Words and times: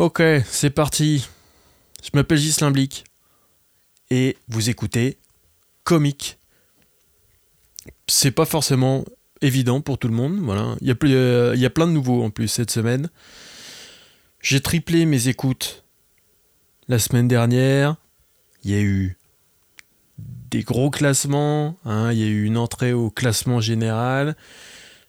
Ok, 0.00 0.22
c'est 0.46 0.70
parti. 0.70 1.28
Je 2.02 2.08
m'appelle 2.14 2.38
Gislain 2.38 2.70
Blic 2.70 3.04
et 4.08 4.38
vous 4.48 4.70
écoutez 4.70 5.18
Comique. 5.84 6.38
C'est 8.06 8.30
pas 8.30 8.46
forcément 8.46 9.04
évident 9.42 9.82
pour 9.82 9.98
tout 9.98 10.08
le 10.08 10.14
monde, 10.14 10.38
voilà. 10.40 10.74
Il 10.80 10.86
y, 10.86 10.90
a 10.90 10.94
plus- 10.94 11.12
euh, 11.14 11.52
il 11.54 11.60
y 11.60 11.66
a 11.66 11.70
plein 11.70 11.86
de 11.86 11.92
nouveaux 11.92 12.24
en 12.24 12.30
plus 12.30 12.48
cette 12.48 12.70
semaine. 12.70 13.10
J'ai 14.40 14.62
triplé 14.62 15.04
mes 15.04 15.28
écoutes 15.28 15.84
la 16.88 16.98
semaine 16.98 17.28
dernière. 17.28 17.96
Il 18.64 18.70
y 18.70 18.74
a 18.76 18.80
eu 18.80 19.18
des 20.16 20.62
gros 20.62 20.88
classements. 20.88 21.76
hein. 21.84 22.10
Il 22.10 22.18
y 22.18 22.22
a 22.22 22.26
eu 22.26 22.44
une 22.44 22.56
entrée 22.56 22.94
au 22.94 23.10
classement 23.10 23.60
général 23.60 24.34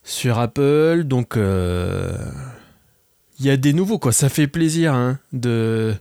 sur 0.03 0.37
Apple. 0.37 1.05
Donc, 1.05 1.37
euh, 1.37 2.11
il 3.41 3.47
y 3.47 3.49
a 3.49 3.57
des 3.57 3.73
nouveaux, 3.73 3.97
quoi. 3.97 4.11
Ça 4.11 4.29
fait 4.29 4.47
plaisir 4.47 4.93
hein, 4.93 5.17
de 5.33 5.95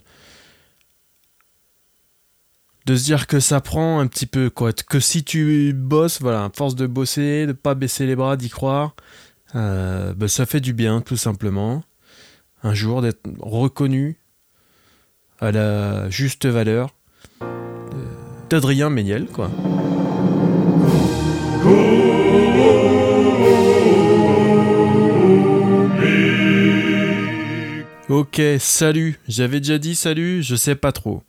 de 2.85 2.95
se 2.95 3.03
dire 3.03 3.25
que 3.27 3.39
ça 3.39 3.61
prend 3.61 3.99
un 3.99 4.07
petit 4.07 4.27
peu, 4.27 4.49
quoi. 4.51 4.73
Que 4.73 4.99
si 4.99 5.23
tu 5.23 5.73
bosses, 5.73 6.21
voilà, 6.21 6.51
force 6.55 6.75
de 6.75 6.85
bosser, 6.85 7.47
de 7.47 7.53
pas 7.53 7.73
baisser 7.73 8.05
les 8.05 8.15
bras, 8.15 8.37
d'y 8.37 8.49
croire, 8.49 8.95
euh, 9.55 10.13
bah, 10.13 10.27
ça 10.27 10.45
fait 10.45 10.59
du 10.59 10.73
bien, 10.73 11.01
tout 11.01 11.17
simplement. 11.17 11.83
Un 12.63 12.75
jour 12.75 13.01
d'être 13.01 13.27
reconnu 13.39 14.17
à 15.39 15.51
la 15.51 16.09
juste 16.11 16.45
valeur 16.45 16.93
d'Adrien 18.49 18.91
Méniel, 18.91 19.25
quoi. 19.25 19.49
Ok, 28.21 28.39
salut. 28.59 29.19
J'avais 29.27 29.59
déjà 29.61 29.79
dit 29.79 29.95
salut, 29.95 30.43
je 30.43 30.55
sais 30.55 30.75
pas 30.75 30.91
trop. 30.91 31.23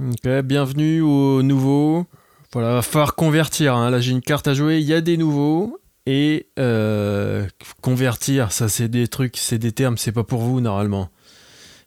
Ok, 0.00 0.28
bienvenue 0.42 1.02
aux 1.02 1.40
nouveaux. 1.44 2.04
Voilà, 2.52 2.72
va 2.74 2.82
falloir 2.82 3.14
convertir. 3.14 3.76
hein. 3.76 3.90
Là, 3.90 4.00
j'ai 4.00 4.10
une 4.10 4.20
carte 4.20 4.48
à 4.48 4.54
jouer. 4.54 4.80
Il 4.80 4.86
y 4.88 4.92
a 4.92 5.00
des 5.00 5.16
nouveaux. 5.16 5.78
Et 6.06 6.48
euh, 6.58 7.46
convertir, 7.80 8.50
ça, 8.50 8.68
c'est 8.68 8.88
des 8.88 9.06
trucs, 9.06 9.36
c'est 9.36 9.58
des 9.58 9.70
termes, 9.70 9.98
c'est 9.98 10.10
pas 10.10 10.24
pour 10.24 10.40
vous 10.40 10.60
normalement. 10.60 11.10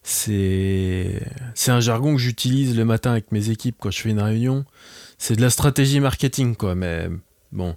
C'est 0.03 1.21
c'est 1.53 1.71
un 1.71 1.81
jargon 1.81 2.15
que 2.15 2.21
j'utilise 2.21 2.77
le 2.77 2.85
matin 2.85 3.11
avec 3.11 3.33
mes 3.33 3.49
équipes 3.49 3.75
quand 3.77 3.91
je 3.91 3.99
fais 3.99 4.11
une 4.11 4.21
réunion. 4.21 4.63
C'est 5.17 5.35
de 5.35 5.41
la 5.41 5.49
stratégie 5.49 5.99
marketing, 5.99 6.55
quoi. 6.55 6.75
Mais 6.75 7.09
bon, 7.51 7.75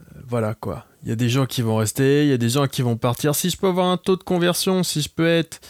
Euh, 0.00 0.20
voilà, 0.26 0.54
quoi. 0.54 0.86
Il 1.02 1.08
y 1.08 1.12
a 1.12 1.16
des 1.16 1.28
gens 1.28 1.46
qui 1.46 1.62
vont 1.62 1.76
rester, 1.76 2.24
il 2.24 2.30
y 2.30 2.32
a 2.32 2.38
des 2.38 2.50
gens 2.50 2.66
qui 2.66 2.82
vont 2.82 2.96
partir. 2.96 3.34
Si 3.34 3.50
je 3.50 3.56
peux 3.56 3.68
avoir 3.68 3.86
un 3.86 3.96
taux 3.96 4.16
de 4.16 4.22
conversion, 4.22 4.82
si 4.82 5.02
je 5.02 5.08
peux 5.08 5.26
être 5.26 5.60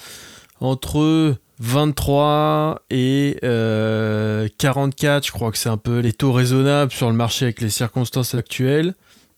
entre 0.61 1.37
23 1.59 2.83
et 2.91 3.39
euh, 3.45 4.49
44, 4.59 5.27
je 5.27 5.33
crois 5.33 5.51
que 5.51 5.59
c'est 5.59 5.69
un 5.69 5.77
peu 5.77 6.01
les 6.01 6.13
taux 6.13 6.33
raisonnables 6.33 6.93
sur 6.93 7.09
le 7.09 7.17
marché 7.17 7.47
avec 7.47 7.61
les 7.61 7.71
circonstances 7.71 8.35
actuelles. 8.35 8.95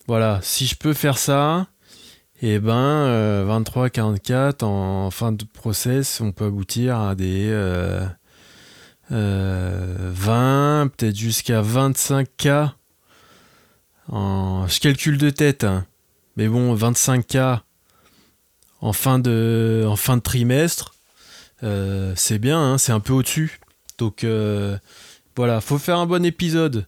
Voilà, 0.06 0.40
si 0.42 0.66
je 0.66 0.74
peux 0.74 0.92
faire 0.92 1.16
ça, 1.16 1.66
et 2.42 2.58
ben 2.58 2.74
euh, 2.74 3.60
23-44 3.60 4.64
en 4.64 5.10
fin 5.10 5.32
de 5.32 5.44
process, 5.44 6.20
on 6.20 6.32
peut 6.32 6.46
aboutir 6.46 6.98
à 6.98 7.14
des 7.14 7.48
euh, 7.50 8.04
euh, 9.12 10.10
20, 10.12 10.90
peut-être 10.94 11.16
jusqu'à 11.16 11.62
25K. 11.62 12.72
Je 14.14 14.80
calcule 14.80 15.18
de 15.18 15.30
tête, 15.30 15.64
hein. 15.64 15.86
mais 16.36 16.48
bon, 16.48 16.74
25K 16.74 17.60
en 18.80 18.92
fin 18.92 19.18
de, 19.18 19.84
en 19.86 19.96
fin 19.96 20.16
de 20.16 20.22
trimestre, 20.22 20.94
euh, 21.62 22.12
c'est 22.16 22.38
bien, 22.38 22.60
hein, 22.60 22.78
c'est 22.78 22.92
un 22.92 23.00
peu 23.00 23.12
au-dessus. 23.12 23.60
Donc 23.98 24.24
euh, 24.24 24.76
voilà, 25.36 25.60
faut 25.60 25.78
faire 25.78 25.98
un 25.98 26.06
bon 26.06 26.24
épisode. 26.24 26.86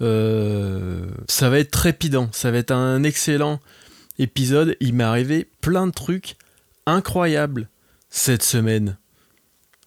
Euh, 0.00 1.06
ça 1.28 1.50
va 1.50 1.58
être 1.58 1.70
trépidant, 1.70 2.28
ça 2.32 2.50
va 2.50 2.58
être 2.58 2.72
un 2.72 3.02
excellent 3.02 3.60
épisode. 4.18 4.76
Il 4.80 4.94
m'est 4.94 5.04
arrivé 5.04 5.48
plein 5.60 5.86
de 5.86 5.92
trucs 5.92 6.36
incroyables 6.86 7.68
cette 8.10 8.42
semaine. 8.42 8.96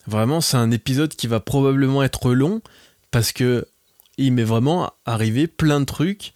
Vraiment, 0.05 0.41
c'est 0.41 0.57
un 0.57 0.71
épisode 0.71 1.15
qui 1.15 1.27
va 1.27 1.39
probablement 1.39 2.03
être 2.03 2.33
long 2.33 2.61
parce 3.11 3.31
que 3.31 3.65
il 4.17 4.33
m'est 4.33 4.43
vraiment 4.43 4.91
arrivé 5.05 5.47
plein 5.47 5.79
de 5.79 5.85
trucs, 5.85 6.33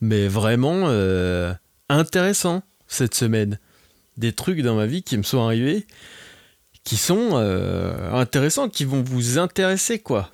mais 0.00 0.28
vraiment 0.28 0.84
euh, 0.86 1.52
intéressants 1.88 2.62
cette 2.86 3.14
semaine. 3.14 3.58
Des 4.16 4.32
trucs 4.32 4.60
dans 4.62 4.76
ma 4.76 4.86
vie 4.86 5.02
qui 5.02 5.16
me 5.18 5.22
sont 5.22 5.44
arrivés 5.44 5.86
qui 6.86 6.96
sont 6.96 7.30
euh, 7.32 8.12
intéressants, 8.12 8.68
qui 8.68 8.84
vont 8.84 9.02
vous 9.02 9.38
intéresser, 9.38 9.98
quoi. 9.98 10.30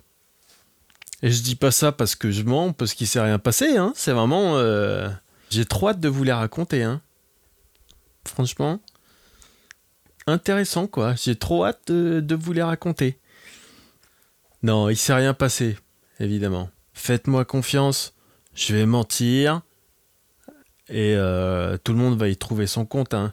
Et 1.23 1.31
je 1.31 1.43
dis 1.43 1.57
pas 1.57 1.71
ça 1.71 1.93
parce 1.93 2.15
que 2.15 2.31
je 2.31 2.43
mens, 2.43 2.75
parce 2.75 2.93
qu'il 2.93 3.07
s'est 3.07 3.23
rien 3.23 3.39
passé, 3.39 3.79
hein. 3.79 3.95
C'est 3.97 4.13
vraiment. 4.13 4.59
euh, 4.59 5.09
J'ai 5.49 5.65
trop 5.65 5.89
hâte 5.89 5.99
de 5.99 6.11
vous 6.11 6.25
les 6.25 6.33
raconter, 6.33 6.83
hein. 6.83 7.01
Franchement. 8.29 8.81
Intéressant, 10.27 10.87
quoi. 10.87 11.15
J'ai 11.15 11.37
trop 11.37 11.65
hâte 11.65 11.81
de, 11.87 12.21
de 12.21 12.35
vous 12.35 12.53
les 12.53 12.63
raconter. 12.63 13.19
Non, 14.63 14.91
il 14.91 14.97
s'est 14.97 15.15
rien 15.15 15.33
passé, 15.33 15.79
évidemment. 16.21 16.69
Faites-moi 16.93 17.47
confiance, 17.47 18.13
je 18.55 18.75
vais 18.75 18.87
mentir. 18.87 19.63
Et 20.89 21.15
euh, 21.17 21.79
tout 21.83 21.93
le 21.93 21.99
monde 21.99 22.19
va 22.19 22.29
y 22.29 22.37
trouver 22.37 22.67
son 22.67 22.85
compte, 22.85 23.15
hein. 23.15 23.33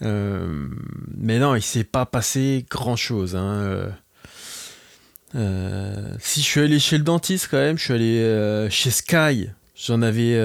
Euh, 0.00 0.68
mais 1.16 1.38
non, 1.38 1.56
il 1.56 1.62
s'est 1.62 1.84
pas 1.84 2.06
passé 2.06 2.64
grand 2.70 2.96
chose. 2.96 3.34
Hein. 3.34 3.90
Euh, 5.34 6.14
si 6.20 6.40
je 6.40 6.46
suis 6.46 6.60
allé 6.60 6.78
chez 6.78 6.98
le 6.98 7.04
dentiste 7.04 7.48
quand 7.50 7.58
même, 7.58 7.76
je 7.76 7.84
suis 7.84 7.94
allé 7.94 8.68
chez 8.70 8.90
Sky. 8.90 9.50
J'en 9.74 10.02
avais 10.02 10.40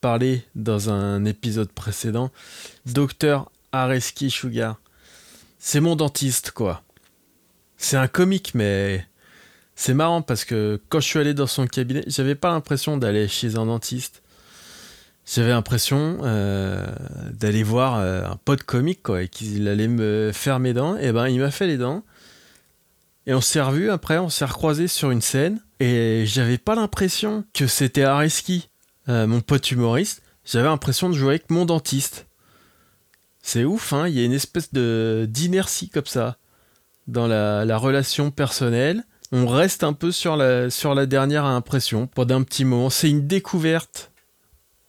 parlé 0.00 0.44
dans 0.54 0.90
un 0.90 1.24
épisode 1.24 1.72
précédent. 1.72 2.30
Docteur 2.84 3.50
Areski 3.72 4.30
Sugar. 4.30 4.78
C'est 5.58 5.80
mon 5.80 5.96
dentiste, 5.96 6.50
quoi. 6.50 6.82
C'est 7.78 7.96
un 7.96 8.08
comique, 8.08 8.54
mais 8.54 9.06
c'est 9.76 9.94
marrant 9.94 10.22
parce 10.22 10.46
que 10.46 10.80
quand 10.88 11.00
je 11.00 11.06
suis 11.06 11.18
allé 11.18 11.34
dans 11.34 11.46
son 11.46 11.66
cabinet, 11.66 12.02
j'avais 12.06 12.34
pas 12.34 12.50
l'impression 12.50 12.96
d'aller 12.96 13.28
chez 13.28 13.56
un 13.56 13.66
dentiste. 13.66 14.22
J'avais 15.26 15.50
l'impression 15.50 16.18
euh, 16.22 16.86
d'aller 17.32 17.62
voir 17.62 17.96
euh, 17.96 18.24
un 18.24 18.36
pote 18.36 18.62
comique, 18.62 19.02
quoi, 19.02 19.22
et 19.22 19.28
qu'il 19.28 19.68
allait 19.68 19.88
me 19.88 20.30
faire 20.32 20.60
mes 20.60 20.72
dents. 20.72 20.96
Et 20.96 21.12
ben, 21.12 21.28
il 21.28 21.40
m'a 21.40 21.50
fait 21.50 21.66
les 21.66 21.76
dents. 21.76 22.04
Et 23.26 23.34
on 23.34 23.40
s'est 23.40 23.60
revus 23.60 23.90
après, 23.90 24.18
on 24.18 24.30
s'est 24.30 24.44
recroisés 24.46 24.88
sur 24.88 25.10
une 25.10 25.20
scène. 25.20 25.60
Et 25.78 26.24
j'avais 26.26 26.58
pas 26.58 26.74
l'impression 26.74 27.44
que 27.52 27.66
c'était 27.66 28.04
Areski, 28.04 28.70
euh, 29.10 29.26
mon 29.26 29.42
pote 29.42 29.70
humoriste. 29.70 30.22
J'avais 30.46 30.68
l'impression 30.68 31.10
de 31.10 31.14
jouer 31.14 31.30
avec 31.30 31.50
mon 31.50 31.66
dentiste. 31.66 32.28
C'est 33.42 33.64
ouf, 33.64 33.92
hein. 33.92 34.08
Il 34.08 34.14
y 34.14 34.22
a 34.22 34.24
une 34.24 34.32
espèce 34.32 34.72
de 34.72 35.26
d'inertie 35.28 35.90
comme 35.90 36.06
ça 36.06 36.38
dans 37.08 37.26
la, 37.26 37.64
la 37.64 37.76
relation 37.76 38.30
personnelle. 38.30 39.04
On 39.32 39.46
reste 39.46 39.82
un 39.84 39.92
peu 39.92 40.12
sur 40.12 40.36
la, 40.36 40.70
sur 40.70 40.94
la 40.94 41.06
dernière 41.06 41.44
impression 41.44 42.06
pendant 42.06 42.36
un 42.36 42.42
petit 42.42 42.64
moment. 42.64 42.90
C'est 42.90 43.10
une 43.10 43.26
découverte 43.26 44.12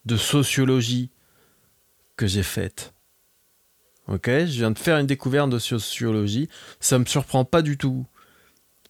de 0.05 0.15
sociologie 0.17 1.09
que 2.15 2.27
j'ai 2.27 2.43
faite. 2.43 2.93
Ok, 4.07 4.27
je 4.27 4.45
viens 4.45 4.71
de 4.71 4.79
faire 4.79 4.97
une 4.99 5.07
découverte 5.07 5.49
de 5.49 5.59
sociologie. 5.59 6.49
Ça 6.79 6.97
me 6.97 7.05
surprend 7.05 7.45
pas 7.45 7.61
du 7.61 7.77
tout 7.77 8.05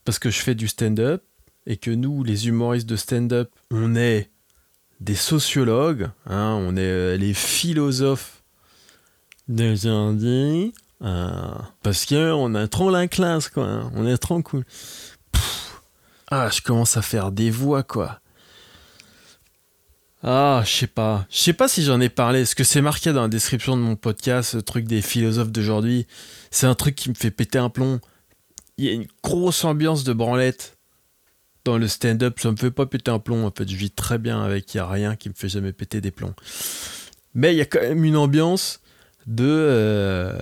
parce 0.05 0.19
que 0.19 0.29
je 0.29 0.39
fais 0.39 0.53
du 0.55 0.67
stand-up 0.67 1.23
et 1.65 1.77
que 1.77 1.91
nous, 1.91 2.23
les 2.23 2.47
humoristes 2.47 2.87
de 2.87 2.95
stand-up, 2.95 3.49
on 3.71 3.95
est 3.95 4.29
des 4.99 5.15
sociologues, 5.15 6.09
hein, 6.25 6.55
on 6.59 6.75
est 6.77 6.81
euh, 6.81 7.17
les 7.17 7.33
philosophes 7.33 8.43
d'aujourd'hui. 9.47 10.73
euh, 11.01 11.29
parce 11.83 12.05
que 12.05 12.31
on 12.31 12.55
a 12.55 12.67
trop 12.67 12.89
la 12.89 13.07
classe, 13.07 13.49
quoi. 13.49 13.65
hein, 13.65 13.91
on 13.95 14.07
est 14.07 14.17
trop 14.17 14.41
cool. 14.41 14.63
Ah, 16.29 16.49
je 16.49 16.61
commence 16.61 16.97
à 16.97 17.01
faire 17.01 17.31
des 17.31 17.49
voix, 17.49 17.83
quoi. 17.83 18.19
Ah, 20.23 20.63
je 20.65 20.71
sais 20.71 20.87
pas. 20.87 21.25
Je 21.29 21.37
sais 21.37 21.53
pas 21.53 21.67
si 21.67 21.83
j'en 21.83 22.01
ai 22.01 22.09
parlé. 22.09 22.41
Est-ce 22.41 22.55
que 22.55 22.63
c'est 22.63 22.81
marqué 22.81 23.13
dans 23.13 23.21
la 23.21 23.27
description 23.27 23.77
de 23.77 23.81
mon 23.81 23.95
podcast, 23.95 24.51
ce 24.51 24.57
truc 24.57 24.85
des 24.85 25.01
philosophes 25.01 25.51
d'aujourd'hui 25.51 26.05
C'est 26.51 26.67
un 26.67 26.75
truc 26.75 26.95
qui 26.95 27.09
me 27.09 27.15
fait 27.15 27.31
péter 27.31 27.59
un 27.59 27.69
plomb. 27.69 28.01
Il 28.77 28.85
y 28.85 28.89
a 28.89 28.91
une 28.91 29.07
grosse 29.23 29.63
ambiance 29.63 30.03
de 30.03 30.13
branlette 30.13 30.77
dans 31.63 31.77
le 31.77 31.87
stand-up. 31.87 32.39
Ça 32.39 32.51
me 32.51 32.57
fait 32.57 32.71
pas 32.71 32.85
péter 32.85 33.11
un 33.11 33.19
plomb. 33.19 33.45
En 33.45 33.51
fait, 33.51 33.69
je 33.69 33.75
vis 33.75 33.91
très 33.91 34.17
bien 34.17 34.43
avec. 34.43 34.73
Il 34.73 34.77
y 34.77 34.79
a 34.81 34.87
rien 34.87 35.15
qui 35.15 35.29
me 35.29 35.33
fait 35.33 35.49
jamais 35.49 35.71
péter 35.71 36.01
des 36.01 36.11
plombs. 36.11 36.35
Mais 37.33 37.53
il 37.53 37.57
y 37.57 37.61
a 37.61 37.65
quand 37.65 37.81
même 37.81 38.03
une 38.03 38.17
ambiance 38.17 38.81
de 39.27 39.45
euh, 39.47 40.37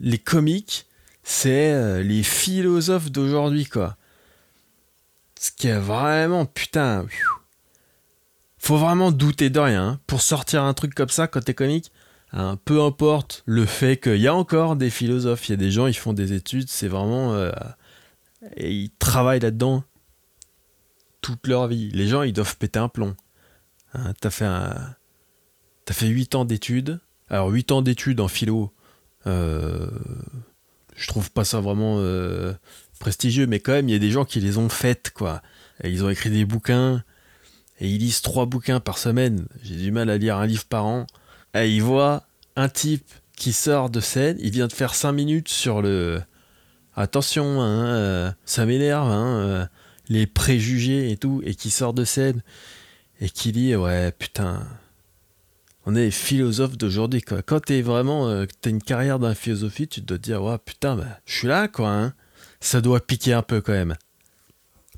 les 0.00 0.18
comiques. 0.18 0.86
C'est 1.22 1.72
euh, 1.72 2.02
les 2.02 2.22
philosophes 2.22 3.10
d'aujourd'hui, 3.10 3.66
quoi. 3.66 3.98
Ce 5.38 5.50
qui 5.50 5.68
est 5.68 5.78
vraiment 5.78 6.46
putain. 6.46 7.06
Faut 8.58 8.76
vraiment 8.76 9.12
douter 9.12 9.50
de 9.50 9.60
rien. 9.60 9.88
hein. 9.88 10.00
Pour 10.06 10.20
sortir 10.20 10.64
un 10.64 10.74
truc 10.74 10.94
comme 10.94 11.08
ça 11.08 11.28
quand 11.28 11.44
t'es 11.44 11.54
comique, 11.54 11.92
Hein, 12.32 12.58
peu 12.64 12.82
importe 12.82 13.42
le 13.46 13.64
fait 13.64 13.96
qu'il 13.96 14.16
y 14.20 14.26
a 14.26 14.34
encore 14.34 14.76
des 14.76 14.90
philosophes, 14.90 15.48
il 15.48 15.52
y 15.52 15.54
a 15.54 15.56
des 15.56 15.70
gens, 15.70 15.86
ils 15.86 15.96
font 15.96 16.12
des 16.12 16.34
études, 16.34 16.68
c'est 16.68 16.88
vraiment. 16.88 17.32
Euh, 17.34 17.52
et 18.56 18.70
ils 18.70 18.90
travaillent 18.90 19.40
là-dedans 19.40 19.82
toute 21.22 21.46
leur 21.46 21.68
vie. 21.68 21.90
Les 21.90 22.06
gens, 22.06 22.22
ils 22.22 22.32
doivent 22.34 22.56
péter 22.56 22.78
un 22.78 22.88
plomb. 22.88 23.16
Hein, 23.94 24.12
t'as 24.20 24.30
fait 24.30 24.46
fait 25.90 26.06
8 26.06 26.34
ans 26.34 26.44
d'études. 26.44 27.00
Alors, 27.30 27.48
8 27.48 27.72
ans 27.72 27.82
d'études 27.82 28.20
en 28.20 28.28
philo, 28.28 28.72
euh, 29.26 29.88
je 30.96 31.08
trouve 31.08 31.30
pas 31.30 31.44
ça 31.44 31.60
vraiment 31.60 31.96
euh, 31.98 32.52
prestigieux, 32.98 33.46
mais 33.46 33.60
quand 33.60 33.72
même, 33.72 33.88
il 33.88 33.92
y 33.92 33.96
a 33.96 34.00
des 34.00 34.10
gens 34.10 34.24
qui 34.24 34.40
les 34.40 34.58
ont 34.58 34.68
faites, 34.68 35.10
quoi. 35.14 35.42
Et 35.82 35.90
ils 35.90 36.04
ont 36.04 36.10
écrit 36.10 36.30
des 36.30 36.44
bouquins, 36.44 37.02
et 37.80 37.88
ils 37.88 37.98
lisent 37.98 38.22
3 38.22 38.46
bouquins 38.46 38.80
par 38.80 38.98
semaine. 38.98 39.46
J'ai 39.62 39.76
du 39.76 39.90
mal 39.92 40.10
à 40.10 40.18
lire 40.18 40.36
un 40.36 40.46
livre 40.46 40.64
par 40.64 40.86
an. 40.86 41.06
Et 41.54 41.74
ils 41.74 41.82
voient 41.82 42.24
un 42.56 42.68
type 42.68 43.08
qui 43.36 43.52
sort 43.52 43.88
de 43.88 44.00
scène, 44.00 44.36
il 44.40 44.50
vient 44.50 44.66
de 44.66 44.72
faire 44.72 44.94
5 44.94 45.12
minutes 45.12 45.48
sur 45.48 45.82
le. 45.82 46.20
Attention, 46.96 47.60
hein, 47.60 47.86
euh, 47.86 48.32
ça 48.44 48.66
m'énerve, 48.66 49.08
hein, 49.08 49.68
les 50.08 50.26
préjugés 50.26 51.12
et 51.12 51.16
tout, 51.16 51.40
et 51.44 51.54
qui 51.54 51.70
sort 51.70 51.94
de 51.94 52.04
scène, 52.04 52.42
et 53.20 53.30
qui 53.30 53.52
dit 53.52 53.76
Ouais, 53.76 54.10
putain, 54.10 54.66
on 55.90 55.94
est 55.94 56.10
philosophe 56.10 56.76
d'aujourd'hui 56.76 57.22
quoi. 57.22 57.40
Quand 57.40 57.60
t'es 57.60 57.80
vraiment 57.80 58.28
euh, 58.28 58.44
t'as 58.60 58.68
une 58.68 58.82
carrière 58.82 59.18
dans 59.18 59.28
la 59.28 59.34
philosophie, 59.34 59.88
tu 59.88 60.02
te 60.02 60.06
dois 60.06 60.18
dire 60.18 60.42
ouais 60.42 60.58
putain 60.62 60.96
bah, 60.96 61.18
je 61.24 61.34
suis 61.34 61.48
là 61.48 61.66
quoi. 61.66 61.88
Hein. 61.88 62.12
Ça 62.60 62.80
doit 62.80 63.00
piquer 63.00 63.32
un 63.32 63.42
peu 63.42 63.60
quand 63.60 63.72
même. 63.72 63.96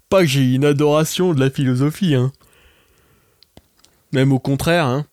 Pas 0.08 0.20
que 0.20 0.26
j'ai 0.26 0.54
une 0.54 0.64
adoration 0.64 1.34
de 1.34 1.40
la 1.40 1.50
philosophie 1.50 2.14
hein. 2.14 2.32
Même 4.12 4.32
au 4.32 4.38
contraire 4.38 4.86
hein. 4.86 5.06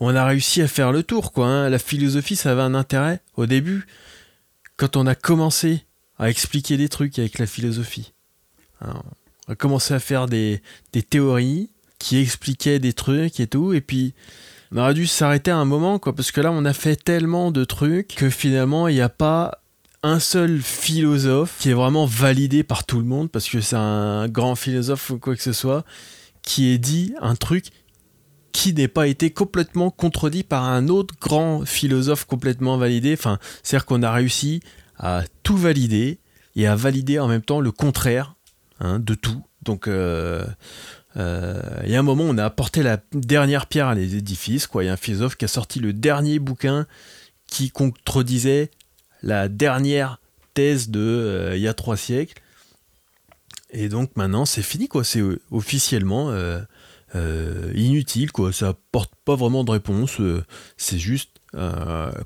On 0.00 0.14
a 0.14 0.24
réussi 0.24 0.60
à 0.62 0.68
faire 0.68 0.92
le 0.92 1.02
tour 1.02 1.32
quoi. 1.32 1.46
Hein. 1.46 1.70
La 1.70 1.78
philosophie 1.78 2.36
ça 2.36 2.52
avait 2.52 2.62
un 2.62 2.74
intérêt 2.74 3.20
au 3.36 3.46
début 3.46 3.86
quand 4.76 4.96
on 4.96 5.06
a 5.06 5.14
commencé 5.14 5.84
à 6.18 6.30
expliquer 6.30 6.76
des 6.76 6.88
trucs 6.88 7.18
avec 7.18 7.38
la 7.38 7.46
philosophie. 7.46 8.12
on 8.80 9.52
a 9.52 9.54
commencé 9.54 9.94
à 9.94 10.00
faire 10.00 10.26
des, 10.26 10.62
des 10.92 11.02
théories 11.02 11.70
qui 11.98 12.18
expliquaient 12.18 12.78
des 12.78 12.92
trucs 12.92 13.40
et 13.40 13.46
tout 13.46 13.72
et 13.72 13.80
puis 13.80 14.14
on 14.74 14.78
aurait 14.78 14.94
dû 14.94 15.06
s'arrêter 15.06 15.52
à 15.52 15.56
un 15.56 15.64
moment, 15.64 16.00
quoi, 16.00 16.16
parce 16.16 16.32
que 16.32 16.40
là, 16.40 16.50
on 16.50 16.64
a 16.64 16.72
fait 16.72 16.96
tellement 16.96 17.52
de 17.52 17.62
trucs 17.64 18.16
que 18.16 18.28
finalement, 18.28 18.88
il 18.88 18.96
n'y 18.96 19.00
a 19.00 19.08
pas 19.08 19.62
un 20.04 20.18
seul 20.18 20.60
philosophe 20.60 21.56
qui 21.58 21.70
est 21.70 21.74
vraiment 21.74 22.04
validé 22.04 22.62
par 22.62 22.84
tout 22.84 22.98
le 22.98 23.06
monde, 23.06 23.30
parce 23.30 23.48
que 23.48 23.62
c'est 23.62 23.74
un 23.74 24.28
grand 24.28 24.54
philosophe 24.54 25.08
ou 25.08 25.18
quoi 25.18 25.34
que 25.34 25.42
ce 25.42 25.54
soit, 25.54 25.82
qui 26.42 26.68
ait 26.68 26.78
dit 26.78 27.14
un 27.22 27.34
truc 27.34 27.70
qui 28.52 28.74
n'ait 28.74 28.86
pas 28.86 29.06
été 29.06 29.30
complètement 29.30 29.90
contredit 29.90 30.42
par 30.44 30.64
un 30.64 30.88
autre 30.88 31.14
grand 31.18 31.64
philosophe 31.64 32.26
complètement 32.26 32.76
validé. 32.76 33.14
Enfin, 33.14 33.38
c'est-à-dire 33.62 33.86
qu'on 33.86 34.02
a 34.02 34.12
réussi 34.12 34.60
à 34.98 35.22
tout 35.42 35.56
valider 35.56 36.18
et 36.54 36.66
à 36.66 36.76
valider 36.76 37.18
en 37.18 37.26
même 37.26 37.42
temps 37.42 37.60
le 37.62 37.72
contraire 37.72 38.34
hein, 38.80 38.98
de 38.98 39.14
tout. 39.14 39.42
Donc, 39.62 39.88
euh, 39.88 40.44
euh, 41.16 41.62
il 41.84 41.90
y 41.90 41.96
a 41.96 41.98
un 41.98 42.02
moment, 42.02 42.24
on 42.24 42.36
a 42.36 42.44
apporté 42.44 42.82
la 42.82 42.98
dernière 43.12 43.66
pierre 43.66 43.88
à 43.88 43.94
l'édifice. 43.94 44.68
Il 44.74 44.84
y 44.84 44.88
a 44.88 44.92
un 44.92 44.98
philosophe 44.98 45.36
qui 45.36 45.46
a 45.46 45.48
sorti 45.48 45.80
le 45.80 45.94
dernier 45.94 46.38
bouquin 46.38 46.86
qui 47.46 47.70
contredisait 47.70 48.70
la 49.24 49.48
dernière 49.48 50.20
thèse 50.54 50.90
de 50.90 51.00
euh, 51.00 51.56
il 51.56 51.62
y 51.62 51.68
a 51.68 51.74
trois 51.74 51.96
siècles. 51.96 52.40
Et 53.70 53.88
donc 53.88 54.16
maintenant, 54.16 54.44
c'est 54.44 54.62
fini, 54.62 54.86
quoi. 54.86 55.02
C'est 55.02 55.20
euh, 55.20 55.40
officiellement 55.50 56.32
inutile, 57.74 58.32
quoi. 58.32 58.52
Ça 58.52 58.68
apporte 58.68 59.12
pas 59.24 59.34
vraiment 59.34 59.64
de 59.64 59.72
réponse. 59.72 60.20
c'est 60.76 60.98
juste 60.98 61.30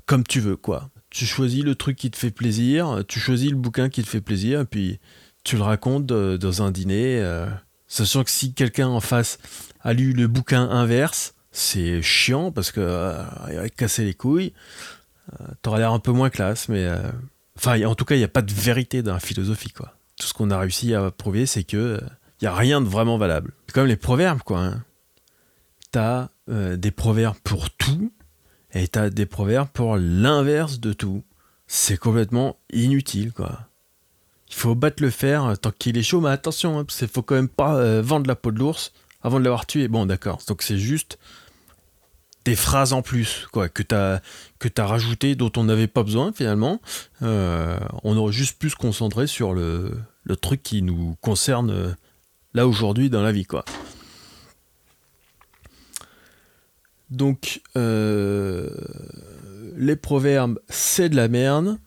comme 0.05 0.23
tu 0.27 0.39
veux, 0.39 0.55
quoi. 0.55 0.89
Tu 1.09 1.25
choisis 1.25 1.63
le 1.63 1.73
truc 1.73 1.97
qui 1.97 2.11
te 2.11 2.17
fait 2.17 2.29
plaisir, 2.29 3.03
tu 3.07 3.19
choisis 3.19 3.49
le 3.49 3.55
bouquin 3.55 3.89
qui 3.89 4.03
te 4.03 4.09
fait 4.09 4.21
plaisir, 4.21 4.61
et 4.61 4.65
puis 4.65 4.99
tu 5.43 5.55
le 5.55 5.63
racontes 5.63 6.05
dans 6.05 6.61
un 6.61 6.71
dîner. 6.71 7.23
Sachant 7.87 8.23
que 8.23 8.29
si 8.29 8.53
quelqu'un 8.53 8.87
en 8.87 8.99
face 8.99 9.39
a 9.81 9.93
lu 9.93 10.13
le 10.13 10.27
bouquin 10.27 10.69
inverse, 10.69 11.33
c'est 11.51 12.01
chiant 12.01 12.51
parce 12.51 12.71
que 12.71 12.79
euh, 12.81 13.23
il 13.49 13.55
va 13.55 13.69
casser 13.69 14.05
les 14.05 14.13
couilles. 14.13 14.53
Euh, 15.33 15.45
t'auras 15.61 15.79
l'air 15.79 15.91
un 15.91 15.99
peu 15.99 16.11
moins 16.11 16.29
classe, 16.29 16.69
mais 16.69 16.85
euh, 16.85 16.97
enfin, 17.57 17.81
en 17.85 17.95
tout 17.95 18.05
cas, 18.05 18.15
il 18.15 18.19
n'y 18.19 18.23
a 18.23 18.29
pas 18.29 18.41
de 18.41 18.53
vérité 18.53 19.03
dans 19.03 19.13
la 19.13 19.19
philosophie, 19.19 19.71
quoi. 19.71 19.93
Tout 20.19 20.27
ce 20.27 20.33
qu'on 20.33 20.51
a 20.51 20.59
réussi 20.59 20.93
à 20.93 21.11
prouver, 21.11 21.45
c'est 21.45 21.63
que 21.63 21.99
il 22.41 22.45
y 22.45 22.47
a 22.47 22.55
rien 22.55 22.81
de 22.81 22.87
vraiment 22.87 23.17
valable. 23.17 23.53
C'est 23.67 23.73
comme 23.73 23.87
les 23.87 23.95
proverbes, 23.95 24.41
quoi. 24.41 24.59
Hein. 24.59 24.83
T'as 25.91 26.29
des 26.47 26.91
proverbes 26.91 27.37
pour 27.43 27.69
tout 27.69 28.11
et 28.73 28.87
t'as 28.87 29.09
des 29.09 29.25
proverbes 29.25 29.69
pour 29.69 29.97
l'inverse 29.97 30.79
de 30.79 30.93
tout. 30.93 31.23
C'est 31.67 31.97
complètement 31.97 32.57
inutile, 32.71 33.31
quoi. 33.31 33.69
Il 34.49 34.55
faut 34.55 34.75
battre 34.75 35.03
le 35.03 35.11
fer 35.11 35.53
tant 35.61 35.71
qu'il 35.71 35.97
est 35.97 36.03
chaud, 36.03 36.21
mais 36.21 36.29
attention, 36.29 36.81
il 36.81 37.03
hein, 37.03 37.07
faut 37.11 37.21
quand 37.21 37.35
même 37.35 37.49
pas 37.49 37.75
euh, 37.75 38.01
vendre 38.01 38.27
la 38.27 38.35
peau 38.35 38.51
de 38.51 38.57
l'ours 38.57 38.91
avant 39.21 39.39
de 39.39 39.43
l'avoir 39.43 39.65
tué. 39.65 39.87
Bon, 39.87 40.05
d'accord. 40.05 40.41
Donc 40.47 40.63
c'est 40.63 40.79
juste 40.79 41.19
des 42.45 42.55
phrases 42.55 42.93
en 42.93 43.01
plus, 43.01 43.47
quoi, 43.51 43.69
que 43.69 43.83
tu 43.83 43.95
as, 43.95 44.21
que 44.59 44.69
as 44.77 44.85
rajouté, 44.85 45.35
dont 45.35 45.51
on 45.57 45.63
n'avait 45.65 45.87
pas 45.87 46.03
besoin 46.03 46.31
finalement. 46.33 46.81
Euh, 47.21 47.77
on 48.03 48.17
aurait 48.17 48.33
juste 48.33 48.57
pu 48.59 48.69
se 48.69 48.75
concentrer 48.75 49.27
sur 49.27 49.53
le, 49.53 49.91
truc 50.41 50.63
qui 50.63 50.81
nous 50.81 51.15
concerne 51.21 51.71
euh, 51.71 51.91
là 52.53 52.67
aujourd'hui 52.67 53.09
dans 53.09 53.21
la 53.21 53.31
vie, 53.31 53.45
quoi. 53.45 53.65
Donc, 57.09 57.61
les 59.75 59.95
proverbes, 59.95 60.59
c'est 60.69 61.09
de 61.09 61.15
la 61.15 61.27
merde. 61.27 61.79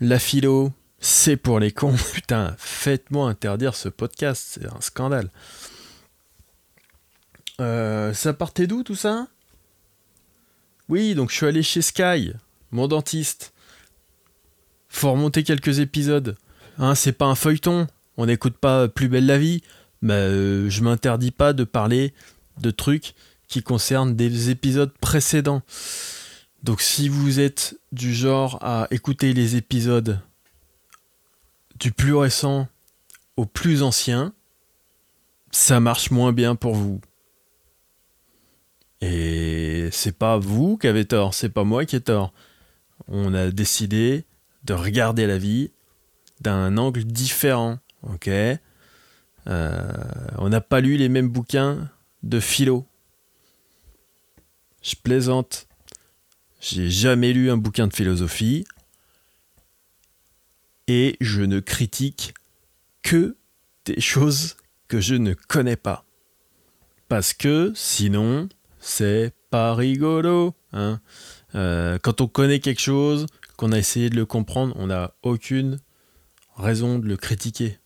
La 0.00 0.20
philo, 0.20 0.72
c'est 1.00 1.36
pour 1.36 1.60
les 1.60 1.72
cons. 1.72 1.96
Putain, 2.12 2.54
faites-moi 2.58 3.28
interdire 3.28 3.74
ce 3.74 3.88
podcast, 3.88 4.44
c'est 4.46 4.66
un 4.66 4.80
scandale. 4.80 5.30
Euh, 7.60 8.12
ça 8.14 8.32
partait 8.32 8.66
d'où 8.66 8.82
tout 8.82 8.94
ça? 8.94 9.26
Oui, 10.88 11.14
donc 11.14 11.30
je 11.30 11.36
suis 11.36 11.46
allé 11.46 11.62
chez 11.62 11.82
Sky, 11.82 12.32
mon 12.70 12.88
dentiste. 12.88 13.52
Faut 14.88 15.12
remonter 15.12 15.42
quelques 15.42 15.80
épisodes. 15.80 16.36
Hein, 16.78 16.94
c'est 16.94 17.12
pas 17.12 17.26
un 17.26 17.34
feuilleton, 17.34 17.86
on 18.16 18.26
n'écoute 18.26 18.56
pas 18.56 18.88
Plus 18.88 19.08
belle 19.08 19.26
la 19.26 19.38
vie, 19.38 19.62
mais 20.00 20.14
euh, 20.14 20.70
je 20.70 20.82
m'interdis 20.82 21.30
pas 21.30 21.52
de 21.52 21.64
parler 21.64 22.14
de 22.60 22.70
trucs 22.70 23.14
qui 23.48 23.62
concernent 23.62 24.14
des 24.14 24.50
épisodes 24.50 24.92
précédents. 25.00 25.62
Donc 26.62 26.80
si 26.80 27.08
vous 27.08 27.40
êtes 27.40 27.78
du 27.92 28.14
genre 28.14 28.58
à 28.62 28.88
écouter 28.90 29.32
les 29.32 29.56
épisodes 29.56 30.20
du 31.78 31.92
plus 31.92 32.14
récent 32.14 32.66
au 33.36 33.46
plus 33.46 33.82
ancien, 33.82 34.32
ça 35.50 35.80
marche 35.80 36.10
moins 36.10 36.32
bien 36.32 36.56
pour 36.56 36.74
vous. 36.74 37.00
Et 39.00 39.47
c'est 39.90 40.16
pas 40.16 40.38
vous 40.38 40.76
qui 40.76 40.86
avez 40.86 41.04
tort, 41.04 41.34
c'est 41.34 41.48
pas 41.48 41.64
moi 41.64 41.84
qui 41.84 41.96
ai 41.96 42.00
tort. 42.00 42.32
On 43.08 43.34
a 43.34 43.50
décidé 43.50 44.24
de 44.64 44.74
regarder 44.74 45.26
la 45.26 45.38
vie 45.38 45.70
d'un 46.40 46.76
angle 46.76 47.04
différent, 47.04 47.78
ok? 48.02 48.28
Euh, 48.28 48.58
On 50.36 50.48
n'a 50.48 50.60
pas 50.60 50.80
lu 50.80 50.96
les 50.96 51.08
mêmes 51.08 51.28
bouquins 51.28 51.90
de 52.22 52.40
philo. 52.40 52.86
Je 54.82 54.94
plaisante. 54.94 55.66
J'ai 56.60 56.90
jamais 56.90 57.32
lu 57.32 57.50
un 57.50 57.56
bouquin 57.56 57.86
de 57.86 57.94
philosophie 57.94 58.66
et 60.86 61.16
je 61.20 61.42
ne 61.42 61.60
critique 61.60 62.34
que 63.02 63.36
des 63.84 64.00
choses 64.00 64.56
que 64.88 65.00
je 65.00 65.14
ne 65.14 65.34
connais 65.34 65.76
pas. 65.76 66.04
Parce 67.08 67.32
que 67.32 67.72
sinon, 67.74 68.48
c'est 68.80 69.32
pas 69.50 69.74
rigolo. 69.74 70.54
Hein. 70.72 71.00
Euh, 71.54 71.98
quand 71.98 72.20
on 72.20 72.28
connaît 72.28 72.60
quelque 72.60 72.80
chose, 72.80 73.26
qu'on 73.56 73.72
a 73.72 73.78
essayé 73.78 74.10
de 74.10 74.16
le 74.16 74.26
comprendre, 74.26 74.74
on 74.76 74.86
n'a 74.86 75.14
aucune 75.22 75.78
raison 76.56 76.98
de 76.98 77.06
le 77.06 77.16
critiquer. 77.16 77.78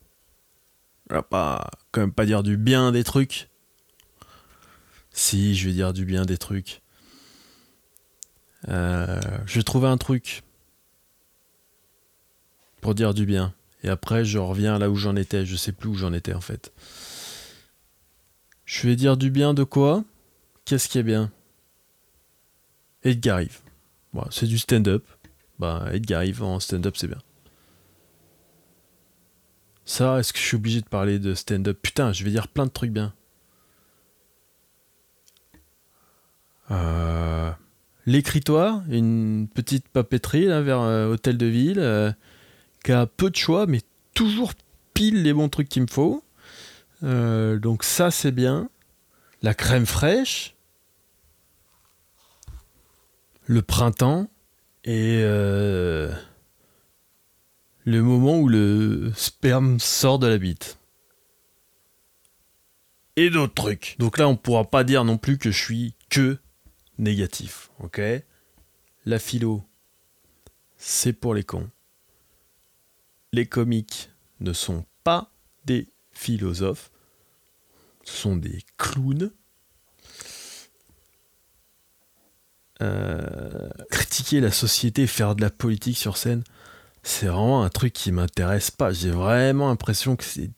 On 1.10 1.14
va 1.14 1.22
pas, 1.22 1.70
quand 1.90 2.00
même 2.00 2.12
pas 2.12 2.26
dire 2.26 2.42
du 2.42 2.56
bien 2.56 2.92
des 2.92 3.04
trucs. 3.04 3.48
Si, 5.12 5.54
je 5.54 5.68
vais 5.68 5.74
dire 5.74 5.92
du 5.92 6.04
bien 6.04 6.24
des 6.24 6.38
trucs. 6.38 6.82
Euh, 8.68 9.20
je 9.46 9.58
vais 9.58 9.62
trouver 9.62 9.88
un 9.88 9.98
truc 9.98 10.42
pour 12.80 12.94
dire 12.94 13.14
du 13.14 13.26
bien. 13.26 13.54
Et 13.82 13.88
après, 13.88 14.24
je 14.24 14.38
reviens 14.38 14.78
là 14.78 14.88
où 14.90 14.96
j'en 14.96 15.16
étais. 15.16 15.44
Je 15.44 15.56
sais 15.56 15.72
plus 15.72 15.88
où 15.88 15.94
j'en 15.94 16.12
étais 16.12 16.34
en 16.34 16.40
fait. 16.40 16.72
Je 18.64 18.86
vais 18.86 18.96
dire 18.96 19.16
du 19.16 19.30
bien 19.30 19.54
de 19.54 19.64
quoi? 19.64 20.04
Qu'est-ce 20.64 20.88
qui 20.88 20.98
est 20.98 21.02
bien? 21.02 21.30
Edgar 23.04 23.42
Yves. 23.42 23.60
c'est 24.30 24.46
du 24.46 24.58
stand-up. 24.58 25.04
Bah, 25.58 25.88
Edgar 25.92 26.24
Yves 26.24 26.42
en 26.42 26.60
stand-up, 26.60 26.96
c'est 26.96 27.08
bien. 27.08 27.20
Ça, 29.84 30.18
est-ce 30.18 30.32
que 30.32 30.38
je 30.38 30.44
suis 30.44 30.56
obligé 30.56 30.80
de 30.80 30.86
parler 30.88 31.18
de 31.18 31.34
stand-up? 31.34 31.78
Putain, 31.82 32.12
je 32.12 32.24
vais 32.24 32.30
dire 32.30 32.48
plein 32.48 32.66
de 32.66 32.70
trucs 32.70 32.92
bien. 32.92 33.12
Euh, 36.70 37.50
l'écritoire, 38.06 38.82
une 38.88 39.48
petite 39.52 39.88
papeterie 39.88 40.46
là, 40.46 40.62
vers 40.62 40.80
euh, 40.80 41.12
Hôtel 41.12 41.36
de 41.36 41.46
Ville, 41.46 41.80
euh, 41.80 42.12
qui 42.84 42.92
a 42.92 43.06
peu 43.06 43.30
de 43.30 43.36
choix, 43.36 43.66
mais 43.66 43.80
toujours 44.14 44.52
pile 44.94 45.22
les 45.22 45.32
bons 45.32 45.48
trucs 45.48 45.68
qu'il 45.68 45.82
me 45.82 45.88
faut. 45.88 46.22
Donc 47.02 47.82
ça 47.82 48.12
c'est 48.12 48.30
bien. 48.30 48.68
La 49.42 49.54
crème 49.54 49.86
fraîche, 49.86 50.54
le 53.44 53.62
printemps 53.62 54.28
et 54.84 55.22
le 55.22 56.12
moment 57.84 58.38
où 58.38 58.48
le 58.48 59.12
sperme 59.16 59.80
sort 59.80 60.18
de 60.18 60.26
la 60.26 60.38
bite. 60.38 60.78
Et 63.16 63.28
d'autres 63.28 63.54
trucs. 63.54 63.96
Donc 63.98 64.18
là 64.18 64.28
on 64.28 64.36
pourra 64.36 64.64
pas 64.64 64.84
dire 64.84 65.04
non 65.04 65.18
plus 65.18 65.36
que 65.38 65.50
je 65.50 65.62
suis 65.62 65.94
que 66.08 66.38
négatif, 66.98 67.70
ok? 67.80 68.00
La 69.04 69.18
philo, 69.18 69.62
c'est 70.76 71.12
pour 71.12 71.34
les 71.34 71.44
cons. 71.44 71.70
Les 73.32 73.46
comiques 73.46 74.10
ne 74.40 74.52
sont 74.52 74.86
pas 75.04 75.30
des 75.64 75.88
philosophes, 76.12 76.90
ce 78.04 78.16
sont 78.16 78.36
des 78.36 78.62
clowns. 78.76 79.32
Euh, 82.82 83.68
critiquer 83.90 84.40
la 84.40 84.50
société, 84.50 85.06
faire 85.06 85.36
de 85.36 85.40
la 85.40 85.50
politique 85.50 85.96
sur 85.96 86.16
scène, 86.16 86.42
c'est 87.04 87.26
vraiment 87.26 87.62
un 87.62 87.68
truc 87.68 87.92
qui 87.92 88.10
m'intéresse 88.10 88.72
pas. 88.72 88.92
J'ai 88.92 89.10
vraiment 89.10 89.68
l'impression 89.68 90.16
que 90.16 90.24
c'est 90.24 90.50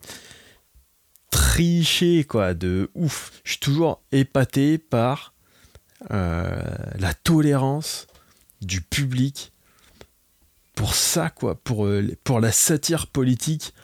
triché, 1.31 2.25
quoi, 2.25 2.55
de 2.55 2.91
ouf. 2.95 3.33
Je 3.45 3.53
suis 3.53 3.61
toujours 3.61 4.03
épaté 4.11 4.79
par 4.79 5.35
euh, 6.13 6.63
la 6.99 7.13
tolérance 7.13 8.07
du 8.63 8.81
public 8.81 9.53
pour 10.75 10.95
ça, 10.95 11.29
quoi, 11.29 11.57
pour, 11.57 11.85
euh, 11.87 12.09
pour 12.25 12.41
la 12.41 12.53
satire 12.53 13.07
politique 13.07 13.75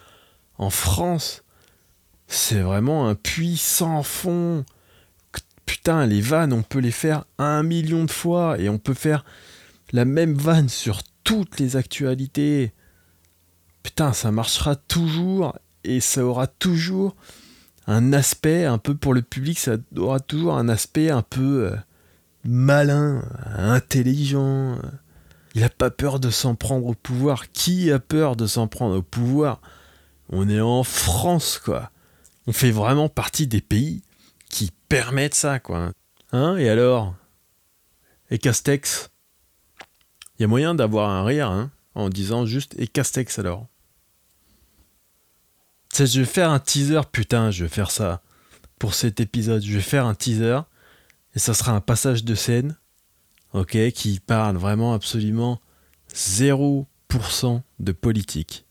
en 0.56 0.70
France. 0.70 1.42
C'est 2.26 2.60
vraiment 2.60 3.06
un 3.08 3.14
puits 3.16 3.58
sans 3.58 4.02
fond. 4.02 4.64
Putain, 5.82 6.04
les 6.04 6.20
vannes, 6.20 6.52
on 6.52 6.62
peut 6.62 6.78
les 6.78 6.90
faire 6.90 7.24
un 7.38 7.62
million 7.62 8.04
de 8.04 8.10
fois 8.10 8.58
et 8.58 8.68
on 8.68 8.76
peut 8.76 8.92
faire 8.92 9.24
la 9.92 10.04
même 10.04 10.34
vanne 10.34 10.68
sur 10.68 11.02
toutes 11.24 11.58
les 11.58 11.76
actualités. 11.76 12.74
Putain, 13.82 14.12
ça 14.12 14.30
marchera 14.30 14.76
toujours 14.76 15.58
et 15.84 16.00
ça 16.00 16.22
aura 16.22 16.48
toujours 16.48 17.16
un 17.86 18.12
aspect 18.12 18.66
un 18.66 18.76
peu 18.76 18.94
pour 18.94 19.14
le 19.14 19.22
public, 19.22 19.58
ça 19.58 19.76
aura 19.96 20.20
toujours 20.20 20.58
un 20.58 20.68
aspect 20.68 21.08
un 21.08 21.22
peu 21.22 21.70
euh, 21.72 21.76
malin, 22.44 23.24
intelligent. 23.56 24.76
Il 25.54 25.62
n'a 25.62 25.70
pas 25.70 25.88
peur 25.88 26.20
de 26.20 26.28
s'en 26.28 26.56
prendre 26.56 26.88
au 26.88 26.94
pouvoir. 26.94 27.50
Qui 27.52 27.90
a 27.90 27.98
peur 27.98 28.36
de 28.36 28.46
s'en 28.46 28.68
prendre 28.68 28.98
au 28.98 29.02
pouvoir? 29.02 29.62
On 30.28 30.46
est 30.46 30.60
en 30.60 30.82
France, 30.82 31.58
quoi. 31.58 31.90
On 32.46 32.52
fait 32.52 32.70
vraiment 32.70 33.08
partie 33.08 33.46
des 33.46 33.62
pays 33.62 34.02
qui 34.90 34.96
permettent 34.96 35.34
ça, 35.34 35.58
quoi. 35.60 35.92
Hein 36.32 36.56
Et 36.56 36.68
alors? 36.68 37.14
Et 38.30 38.38
Castex? 38.38 39.10
Il 40.38 40.42
y 40.42 40.44
a 40.44 40.48
moyen 40.48 40.74
d'avoir 40.74 41.10
un 41.10 41.24
rire, 41.24 41.50
hein, 41.50 41.70
en 41.94 42.08
disant 42.08 42.46
juste 42.46 42.74
Et 42.78 42.86
Castex 42.86 43.38
alors? 43.38 43.66
Je 45.98 46.20
vais 46.20 46.26
faire 46.26 46.50
un 46.50 46.60
teaser, 46.60 47.00
putain, 47.10 47.50
je 47.50 47.64
vais 47.64 47.68
faire 47.68 47.90
ça. 47.90 48.22
Pour 48.78 48.94
cet 48.94 49.20
épisode, 49.20 49.62
je 49.62 49.74
vais 49.74 49.82
faire 49.82 50.06
un 50.06 50.14
teaser 50.14 50.60
et 51.34 51.38
ça 51.38 51.52
sera 51.52 51.72
un 51.72 51.80
passage 51.80 52.24
de 52.24 52.34
scène, 52.34 52.76
ok, 53.52 53.90
qui 53.90 54.20
parle 54.20 54.56
vraiment 54.56 54.94
absolument 54.94 55.60
0% 56.14 56.86
de 57.80 57.92
politique. 57.92 58.64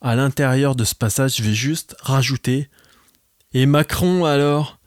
À 0.00 0.14
l'intérieur 0.14 0.76
de 0.76 0.84
ce 0.84 0.94
passage, 0.94 1.36
je 1.36 1.42
vais 1.42 1.54
juste 1.54 1.96
rajouter 2.00 2.70
et 3.52 3.66
Macron 3.66 4.24
alors? 4.24 4.77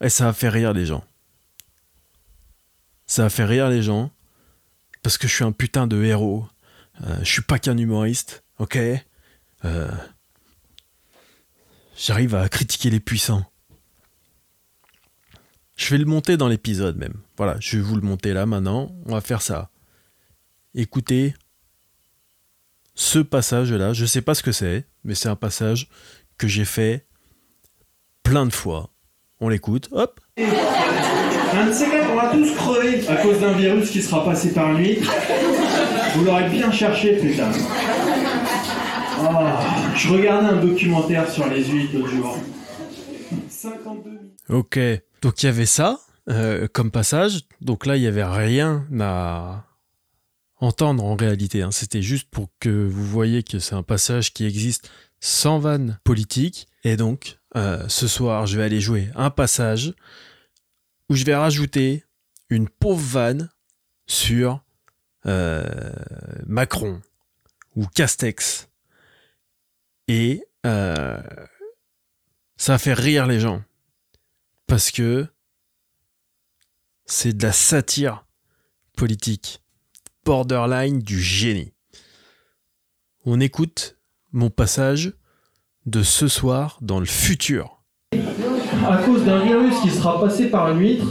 Et 0.00 0.08
ça 0.08 0.26
va 0.26 0.32
faire 0.32 0.52
rire 0.52 0.72
les 0.72 0.86
gens. 0.86 1.04
Ça 3.06 3.22
va 3.22 3.30
faire 3.30 3.48
rire 3.48 3.68
les 3.68 3.82
gens 3.82 4.10
parce 5.02 5.16
que 5.18 5.28
je 5.28 5.34
suis 5.34 5.44
un 5.44 5.52
putain 5.52 5.86
de 5.86 6.02
héros. 6.02 6.46
Euh, 7.04 7.18
je 7.20 7.30
suis 7.30 7.42
pas 7.42 7.58
qu'un 7.58 7.76
humoriste, 7.76 8.44
ok? 8.58 8.78
Euh, 9.64 9.90
J'arrive 11.96 12.34
à 12.34 12.48
critiquer 12.48 12.90
les 12.90 13.00
puissants. 13.00 13.50
Je 15.76 15.90
vais 15.90 15.98
le 15.98 16.04
monter 16.04 16.36
dans 16.36 16.48
l'épisode 16.48 16.96
même. 16.96 17.14
Voilà, 17.36 17.56
je 17.60 17.76
vais 17.76 17.82
vous 17.82 17.96
le 17.96 18.02
monter 18.02 18.32
là 18.34 18.44
maintenant. 18.44 18.94
On 19.06 19.12
va 19.12 19.20
faire 19.20 19.42
ça. 19.42 19.70
Écoutez 20.74 21.34
ce 22.94 23.18
passage-là. 23.18 23.92
Je 23.92 24.02
ne 24.02 24.06
sais 24.06 24.22
pas 24.22 24.34
ce 24.34 24.42
que 24.42 24.52
c'est, 24.52 24.86
mais 25.04 25.14
c'est 25.14 25.28
un 25.28 25.36
passage 25.36 25.88
que 26.38 26.48
j'ai 26.48 26.64
fait 26.64 27.06
plein 28.22 28.44
de 28.46 28.52
fois. 28.52 28.90
On 29.40 29.48
l'écoute. 29.48 29.88
Hop. 29.92 30.20
Un 30.38 31.66
de 31.66 31.72
ces 31.72 31.88
quatre, 31.90 32.10
on 32.10 32.16
va 32.16 32.28
tous 32.32 32.54
crever 32.54 33.08
à 33.08 33.16
cause 33.16 33.40
d'un 33.40 33.52
virus 33.52 33.90
qui 33.90 34.02
sera 34.02 34.24
passé 34.24 34.52
par 34.52 34.72
lui. 34.72 34.98
Vous 36.14 36.24
l'aurez 36.24 36.48
bien 36.48 36.70
cherché, 36.70 37.16
putain. 37.16 37.50
Oh, 39.20 39.24
je 39.94 40.08
regardais 40.08 40.48
un 40.48 40.56
documentaire 40.56 41.30
sur 41.30 41.46
les 41.48 41.64
huîtres 41.64 41.94
l'autre 41.94 42.08
jour. 42.08 42.38
52 43.48 44.10
Ok. 44.48 44.78
Donc 45.22 45.42
il 45.42 45.46
y 45.46 45.48
avait 45.48 45.66
ça 45.66 46.00
euh, 46.28 46.68
comme 46.72 46.90
passage. 46.90 47.40
Donc 47.60 47.86
là, 47.86 47.96
il 47.96 48.02
n'y 48.02 48.06
avait 48.06 48.24
rien 48.24 48.84
à 49.00 49.64
entendre 50.60 51.04
en 51.04 51.16
réalité. 51.16 51.62
Hein. 51.62 51.70
C'était 51.72 52.02
juste 52.02 52.28
pour 52.30 52.48
que 52.60 52.86
vous 52.86 53.04
voyez 53.04 53.42
que 53.42 53.58
c'est 53.58 53.74
un 53.74 53.82
passage 53.82 54.32
qui 54.32 54.44
existe 54.46 54.90
sans 55.20 55.58
vanne 55.58 55.98
politique. 56.04 56.68
Et 56.84 56.96
donc, 56.96 57.38
euh, 57.56 57.88
ce 57.88 58.06
soir, 58.06 58.46
je 58.46 58.56
vais 58.56 58.64
aller 58.64 58.80
jouer 58.80 59.10
un 59.14 59.30
passage 59.30 59.94
où 61.08 61.14
je 61.14 61.24
vais 61.24 61.34
rajouter 61.34 62.04
une 62.50 62.68
pauvre 62.68 63.00
vanne 63.00 63.50
sur 64.06 64.62
euh, 65.26 65.92
Macron 66.46 67.00
ou 67.74 67.86
Castex. 67.86 68.68
Et 70.08 70.42
ça 70.64 72.72
va 72.72 72.78
faire 72.78 72.98
rire 72.98 73.26
les 73.26 73.38
gens 73.38 73.62
parce 74.66 74.90
que 74.90 75.28
c'est 77.04 77.36
de 77.36 77.42
la 77.42 77.52
satire 77.52 78.26
politique, 78.96 79.62
borderline 80.24 80.98
du 80.98 81.20
génie. 81.20 81.72
On 83.24 83.40
écoute 83.40 83.96
mon 84.32 84.50
passage 84.50 85.12
de 85.86 86.02
ce 86.02 86.28
soir 86.28 86.78
dans 86.80 86.98
le 86.98 87.06
futur. 87.06 87.78
À 88.88 88.98
cause 88.98 89.24
d'un 89.24 89.38
virus 89.40 89.80
qui 89.80 89.90
sera 89.90 90.20
passé 90.20 90.46
par 90.46 90.70
une 90.72 90.80
huître, 90.80 91.06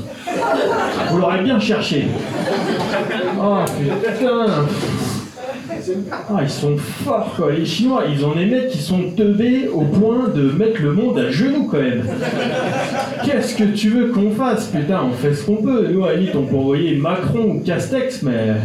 vous 1.10 1.18
l'aurez 1.18 1.42
bien 1.42 1.60
cherché. 1.60 2.08
Oh 3.42 3.60
putain 3.78 4.66
ah, 6.30 6.40
ils 6.42 6.50
sont 6.50 6.78
forts, 6.78 7.34
quoi. 7.36 7.52
Les 7.52 7.66
Chinois, 7.66 8.06
ils 8.10 8.26
ont 8.26 8.34
des 8.34 8.46
mecs 8.46 8.70
qui 8.70 8.80
sont 8.80 9.12
teubés 9.16 9.68
au 9.68 9.82
point 9.82 10.30
de 10.30 10.52
mettre 10.52 10.82
le 10.82 10.94
monde 10.94 11.20
à 11.20 11.30
genoux, 11.30 11.68
quand 11.70 11.80
même. 11.80 12.04
Qu'est-ce 13.24 13.56
que 13.56 13.66
tu 13.66 13.90
veux 13.90 14.08
qu'on 14.12 14.32
fasse 14.32 14.68
Putain, 14.68 15.04
on 15.04 15.12
fait 15.12 15.34
ce 15.34 15.46
qu'on 15.46 15.58
peut. 15.58 15.88
Nous, 15.92 16.04
à 16.04 16.14
la 16.14 16.36
on 16.36 16.46
peut 16.46 16.56
envoyer 16.56 16.96
Macron 16.96 17.58
ou 17.58 17.64
Castex, 17.64 18.24
mais. 18.24 18.56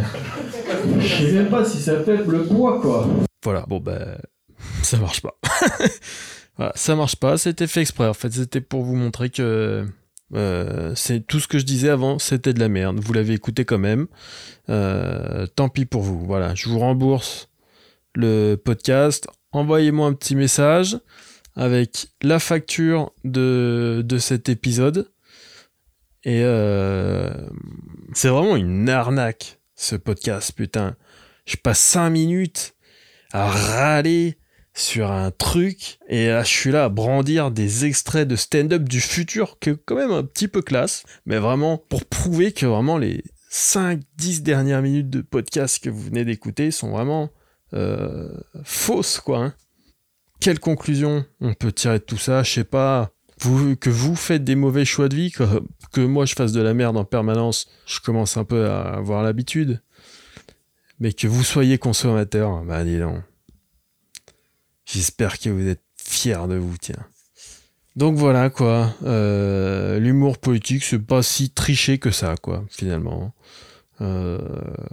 Je 0.99 1.25
sais 1.25 1.31
même 1.33 1.47
pas 1.47 1.63
si 1.63 1.77
ça 1.77 1.99
fait 1.99 2.17
le 2.25 2.43
poids, 2.43 2.79
quoi. 2.81 3.07
Voilà, 3.43 3.65
bon, 3.67 3.79
ben. 3.79 4.17
Ça 4.83 4.97
marche 4.97 5.21
pas. 5.21 5.37
ça 6.75 6.95
marche 6.95 7.15
pas. 7.15 7.37
C'était 7.37 7.67
fait 7.67 7.81
exprès. 7.81 8.07
En 8.07 8.13
fait, 8.13 8.31
c'était 8.31 8.61
pour 8.61 8.83
vous 8.83 8.95
montrer 8.95 9.29
que 9.29 9.85
euh, 10.33 10.93
c'est 10.95 11.25
tout 11.25 11.39
ce 11.39 11.47
que 11.47 11.59
je 11.59 11.65
disais 11.65 11.89
avant, 11.89 12.19
c'était 12.19 12.53
de 12.53 12.59
la 12.59 12.69
merde. 12.69 12.99
Vous 12.99 13.13
l'avez 13.13 13.33
écouté 13.33 13.65
quand 13.65 13.77
même. 13.77 14.07
Euh, 14.69 15.45
tant 15.47 15.69
pis 15.69 15.85
pour 15.85 16.01
vous. 16.01 16.25
Voilà, 16.25 16.55
je 16.55 16.69
vous 16.69 16.79
rembourse 16.79 17.49
le 18.15 18.55
podcast. 18.55 19.27
Envoyez-moi 19.51 20.07
un 20.07 20.13
petit 20.13 20.35
message 20.35 20.97
avec 21.55 22.07
la 22.21 22.39
facture 22.39 23.11
de, 23.23 24.03
de 24.05 24.17
cet 24.17 24.49
épisode. 24.49 25.11
Et 26.23 26.41
euh, 26.43 27.29
c'est 28.13 28.29
vraiment 28.29 28.55
une 28.55 28.87
arnaque, 28.89 29.59
ce 29.75 29.95
podcast, 29.95 30.53
putain. 30.55 30.95
Je 31.45 31.57
passe 31.57 31.79
5 31.79 32.09
minutes 32.11 32.75
à 33.33 33.49
râler 33.49 34.37
sur 34.73 35.11
un 35.11 35.31
truc 35.31 35.99
et 36.07 36.27
là 36.27 36.43
je 36.43 36.49
suis 36.49 36.71
là 36.71 36.85
à 36.85 36.89
brandir 36.89 37.51
des 37.51 37.85
extraits 37.85 38.27
de 38.27 38.35
stand-up 38.35 38.87
du 38.87 39.01
futur 39.01 39.59
que 39.59 39.71
quand 39.71 39.95
même 39.95 40.11
un 40.11 40.23
petit 40.23 40.47
peu 40.47 40.61
classe 40.61 41.03
mais 41.25 41.39
vraiment 41.39 41.77
pour 41.77 42.05
prouver 42.05 42.53
que 42.53 42.65
vraiment 42.65 42.97
les 42.97 43.23
5-10 43.51 44.43
dernières 44.43 44.81
minutes 44.81 45.09
de 45.09 45.21
podcast 45.21 45.83
que 45.83 45.89
vous 45.89 46.01
venez 46.01 46.23
d'écouter 46.23 46.71
sont 46.71 46.91
vraiment 46.91 47.29
euh, 47.73 48.29
fausses 48.63 49.19
quoi 49.19 49.39
hein. 49.39 49.53
quelle 50.39 50.59
conclusion 50.59 51.25
on 51.41 51.53
peut 51.53 51.71
tirer 51.71 51.99
de 51.99 52.03
tout 52.03 52.17
ça? 52.17 52.43
Je 52.43 52.51
sais 52.51 52.63
pas 52.63 53.11
vous, 53.41 53.75
que 53.75 53.89
vous 53.89 54.15
faites 54.15 54.43
des 54.43 54.55
mauvais 54.55 54.85
choix 54.85 55.09
de 55.09 55.15
vie, 55.15 55.31
que, 55.31 55.43
que 55.91 56.01
moi 56.01 56.25
je 56.25 56.33
fasse 56.33 56.51
de 56.51 56.61
la 56.61 56.73
merde 56.73 56.97
en 56.97 57.05
permanence, 57.05 57.67
je 57.85 57.99
commence 57.99 58.37
un 58.37 58.43
peu 58.43 58.69
à 58.69 58.81
avoir 58.81 59.23
l'habitude. 59.23 59.81
Mais 60.99 61.13
que 61.13 61.27
vous 61.27 61.43
soyez 61.43 61.77
consommateur, 61.79 62.63
bah 62.63 62.83
dis 62.83 62.99
donc. 62.99 63.23
J'espère 64.85 65.39
que 65.39 65.49
vous 65.49 65.67
êtes 65.67 65.83
fiers 65.97 66.47
de 66.47 66.55
vous, 66.55 66.77
tiens. 66.77 67.05
Donc 67.95 68.15
voilà 68.15 68.49
quoi, 68.49 68.95
euh, 69.03 69.99
l'humour 69.99 70.37
politique 70.37 70.83
c'est 70.83 70.99
pas 70.99 71.21
si 71.21 71.49
triché 71.49 71.97
que 71.97 72.09
ça 72.09 72.35
quoi 72.41 72.63
finalement. 72.69 73.33
Euh, 73.99 74.39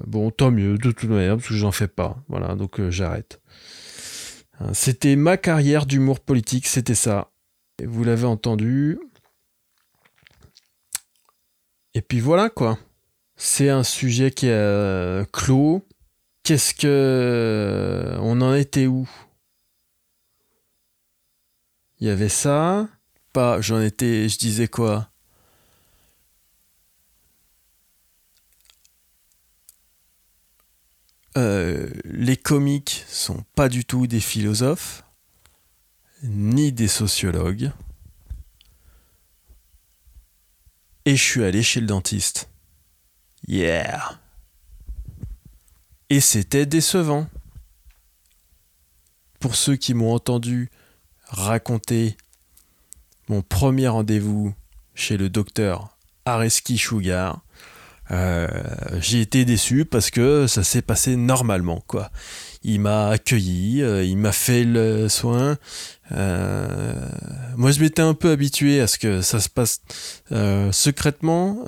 bon 0.07 0.31
tant 0.31 0.51
mieux 0.51 0.77
de 0.77 0.91
toute 0.91 1.05
manière 1.05 1.37
parce 1.37 1.49
que 1.49 1.55
j'en 1.55 1.71
fais 1.71 1.87
pas, 1.87 2.19
voilà 2.29 2.57
donc 2.57 2.81
euh, 2.81 2.91
j'arrête. 2.91 3.41
Hein, 4.59 4.75
c'était 4.75 5.15
ma 5.15 5.37
carrière 5.37 5.87
d'humour 5.87 6.19
politique, 6.19 6.67
c'était 6.67 6.97
ça. 6.97 7.31
Vous 7.85 8.03
l'avez 8.03 8.27
entendu. 8.27 8.99
Et 11.95 12.03
puis 12.03 12.19
voilà 12.19 12.51
quoi. 12.51 12.79
C'est 13.37 13.69
un 13.69 13.85
sujet 13.85 14.33
qui 14.33 14.49
est 14.49 15.31
clos. 15.33 15.87
Qu'est-ce 16.43 16.75
que 16.75 18.17
on 18.21 18.41
en 18.41 18.55
était 18.55 18.89
où? 18.89 19.09
Il 22.01 22.07
y 22.07 22.11
avait 22.11 22.29
ça. 22.29 22.89
Pas, 23.33 23.61
j'en 23.61 23.81
étais, 23.81 24.29
je 24.29 24.39
disais 24.39 24.69
quoi? 24.69 25.11
Euh, 31.37 31.91
Les 32.05 32.37
comiques 32.37 33.05
sont 33.09 33.45
pas 33.55 33.69
du 33.69 33.85
tout 33.85 34.07
des 34.07 34.21
philosophes, 34.21 35.05
ni 36.23 36.73
des 36.73 36.89
sociologues. 36.89 37.71
Et 41.05 41.17
je 41.17 41.23
suis 41.23 41.45
allé 41.45 41.63
chez 41.63 41.81
le 41.81 41.87
dentiste. 41.87 42.51
Yeah! 43.47 44.21
Et 46.11 46.21
c'était 46.21 46.67
décevant. 46.67 47.29
Pour 49.39 49.55
ceux 49.55 49.77
qui 49.77 49.95
m'ont 49.95 50.13
entendu 50.13 50.71
raconter 51.29 52.17
mon 53.29 53.43
premier 53.43 53.89
rendez-vous 53.89 54.55
chez 54.95 55.17
le 55.17 55.29
docteur 55.29 55.97
Areski 56.25 56.79
Sugar. 56.79 57.43
Euh, 58.11 58.49
j'ai 59.01 59.21
été 59.21 59.45
déçu 59.45 59.85
parce 59.85 60.11
que 60.11 60.47
ça 60.47 60.65
s'est 60.65 60.83
passé 60.83 61.17
normalement 61.17 61.83
quoi. 61.87 62.11
Il 62.63 62.81
m'a 62.81 63.11
accueilli, 63.11 63.83
euh, 63.83 64.03
il 64.03 64.17
m'a 64.17 64.33
fait 64.33 64.65
le 64.65 65.09
soin. 65.09 65.59
Euh, 66.13 67.09
moi 67.57 67.71
je 67.71 67.81
m'étais 67.81 68.03
un 68.03 68.15
peu 68.15 68.31
habitué 68.31 68.81
à 68.81 68.87
ce 68.87 68.99
que 68.99 69.21
ça 69.21 69.41
se 69.41 69.49
passe 69.49 69.83
secrètement. 70.73 71.65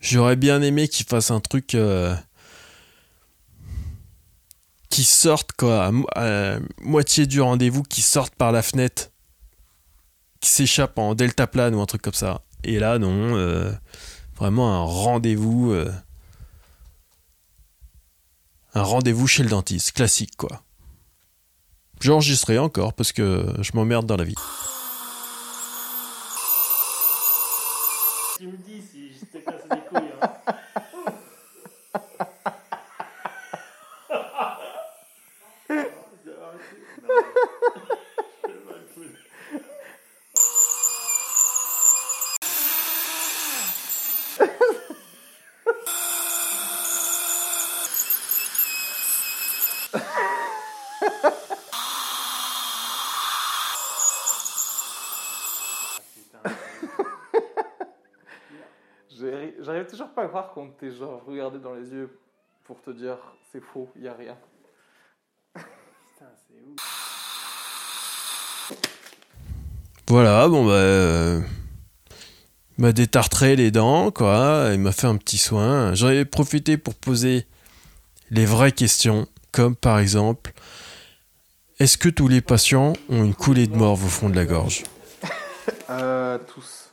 J'aurais 0.00 0.36
bien 0.36 0.62
aimé 0.62 0.86
qu'il 0.86 1.06
fasse 1.06 1.32
un 1.32 1.40
truc 1.40 1.76
qui 4.88 5.04
sortent 5.04 5.52
quoi, 5.52 5.92
à, 6.14 6.58
moitié 6.80 7.26
du 7.26 7.40
rendez-vous, 7.40 7.82
qui 7.82 8.02
sortent 8.02 8.34
par 8.34 8.52
la 8.52 8.62
fenêtre, 8.62 9.10
qui 10.40 10.50
s'échappent 10.50 10.98
en 10.98 11.14
deltaplane 11.14 11.74
ou 11.74 11.80
un 11.80 11.86
truc 11.86 12.02
comme 12.02 12.14
ça. 12.14 12.42
Et 12.64 12.78
là, 12.78 12.98
non, 12.98 13.36
euh, 13.36 13.70
vraiment 14.36 14.74
un 14.74 14.84
rendez-vous, 14.84 15.72
euh, 15.72 15.92
un 18.74 18.82
rendez-vous 18.82 19.26
chez 19.26 19.42
le 19.42 19.50
dentiste, 19.50 19.92
classique 19.92 20.36
quoi. 20.36 20.62
J'enregistrerai 22.00 22.58
encore 22.58 22.94
parce 22.94 23.12
que 23.12 23.54
je 23.60 23.72
m'emmerde 23.74 24.06
dans 24.06 24.16
la 24.16 24.24
vie. 24.24 24.34
Tu 28.38 28.46
me 28.46 28.56
dis 28.56 28.80
si 28.80 29.12
je 29.14 29.24
t'ai 29.24 29.42
cassé 29.42 29.68
des 29.68 29.80
couilles. 29.88 30.10
Hein. 30.22 30.54
J'arrive 59.68 59.86
toujours 59.86 60.07
pas 60.18 60.24
à 60.24 60.28
croire 60.28 60.50
qu'on 60.52 60.68
t'ait 60.70 60.90
genre 60.90 61.22
regardé 61.28 61.60
dans 61.60 61.74
les 61.74 61.90
yeux 61.90 62.18
pour 62.64 62.82
te 62.82 62.90
dire 62.90 63.16
c'est 63.52 63.62
faux, 63.62 63.88
y 64.00 64.08
a 64.08 64.14
rien. 64.14 64.36
Putain, 65.54 66.26
c'est 66.48 66.60
ouf. 66.66 66.78
Voilà, 70.08 70.48
bon 70.48 70.66
bah. 70.66 70.72
Euh, 70.72 71.40
il 72.76 72.82
m'a 72.82 72.90
détartré 72.90 73.54
les 73.54 73.70
dents, 73.70 74.10
quoi. 74.10 74.70
Il 74.72 74.80
m'a 74.80 74.90
fait 74.90 75.06
un 75.06 75.16
petit 75.16 75.38
soin. 75.38 75.94
J'en 75.94 76.08
ai 76.08 76.24
profité 76.24 76.78
pour 76.78 76.96
poser 76.96 77.46
les 78.30 78.44
vraies 78.44 78.72
questions, 78.72 79.28
comme 79.52 79.76
par 79.76 80.00
exemple 80.00 80.52
est-ce 81.78 81.96
que 81.96 82.08
tous 82.08 82.26
les 82.26 82.40
patients 82.40 82.94
ont 83.08 83.22
une 83.22 83.36
coulée 83.36 83.68
de 83.68 83.76
morve 83.76 84.04
au 84.04 84.08
fond 84.08 84.28
de 84.28 84.34
la 84.34 84.46
gorge? 84.46 84.82
Euh, 85.90 86.38
Tous. 86.52 86.87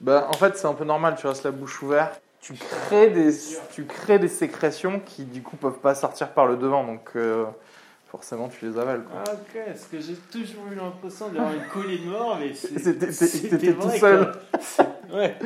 Bah, 0.00 0.28
en 0.28 0.36
fait, 0.36 0.56
c'est 0.56 0.66
un 0.66 0.74
peu 0.74 0.84
normal, 0.84 1.16
tu 1.18 1.26
restes 1.26 1.44
la 1.44 1.50
bouche 1.50 1.82
ouverte. 1.82 2.20
Tu 2.40 2.54
crées, 2.54 3.10
des, 3.10 3.34
tu 3.72 3.84
crées 3.84 4.18
des 4.18 4.28
sécrétions 4.28 5.00
qui, 5.00 5.24
du 5.24 5.42
coup, 5.42 5.56
peuvent 5.56 5.80
pas 5.80 5.94
sortir 5.94 6.28
par 6.32 6.46
le 6.46 6.56
devant. 6.56 6.84
Donc, 6.84 7.10
euh, 7.16 7.44
forcément, 8.10 8.48
tu 8.48 8.66
les 8.66 8.78
avales. 8.78 9.02
Ah, 9.12 9.32
ok, 9.32 9.60
parce 9.66 9.84
que 9.84 10.00
j'ai 10.00 10.14
toujours 10.14 10.66
eu 10.70 10.76
l'impression 10.76 11.28
d'avoir 11.28 11.52
une 11.52 11.66
coulée 11.66 11.98
de 11.98 12.04
morve. 12.04 12.40
C'était 12.54 13.74
tout 13.74 13.90
seul. 13.90 14.32
ouais. 15.12 15.36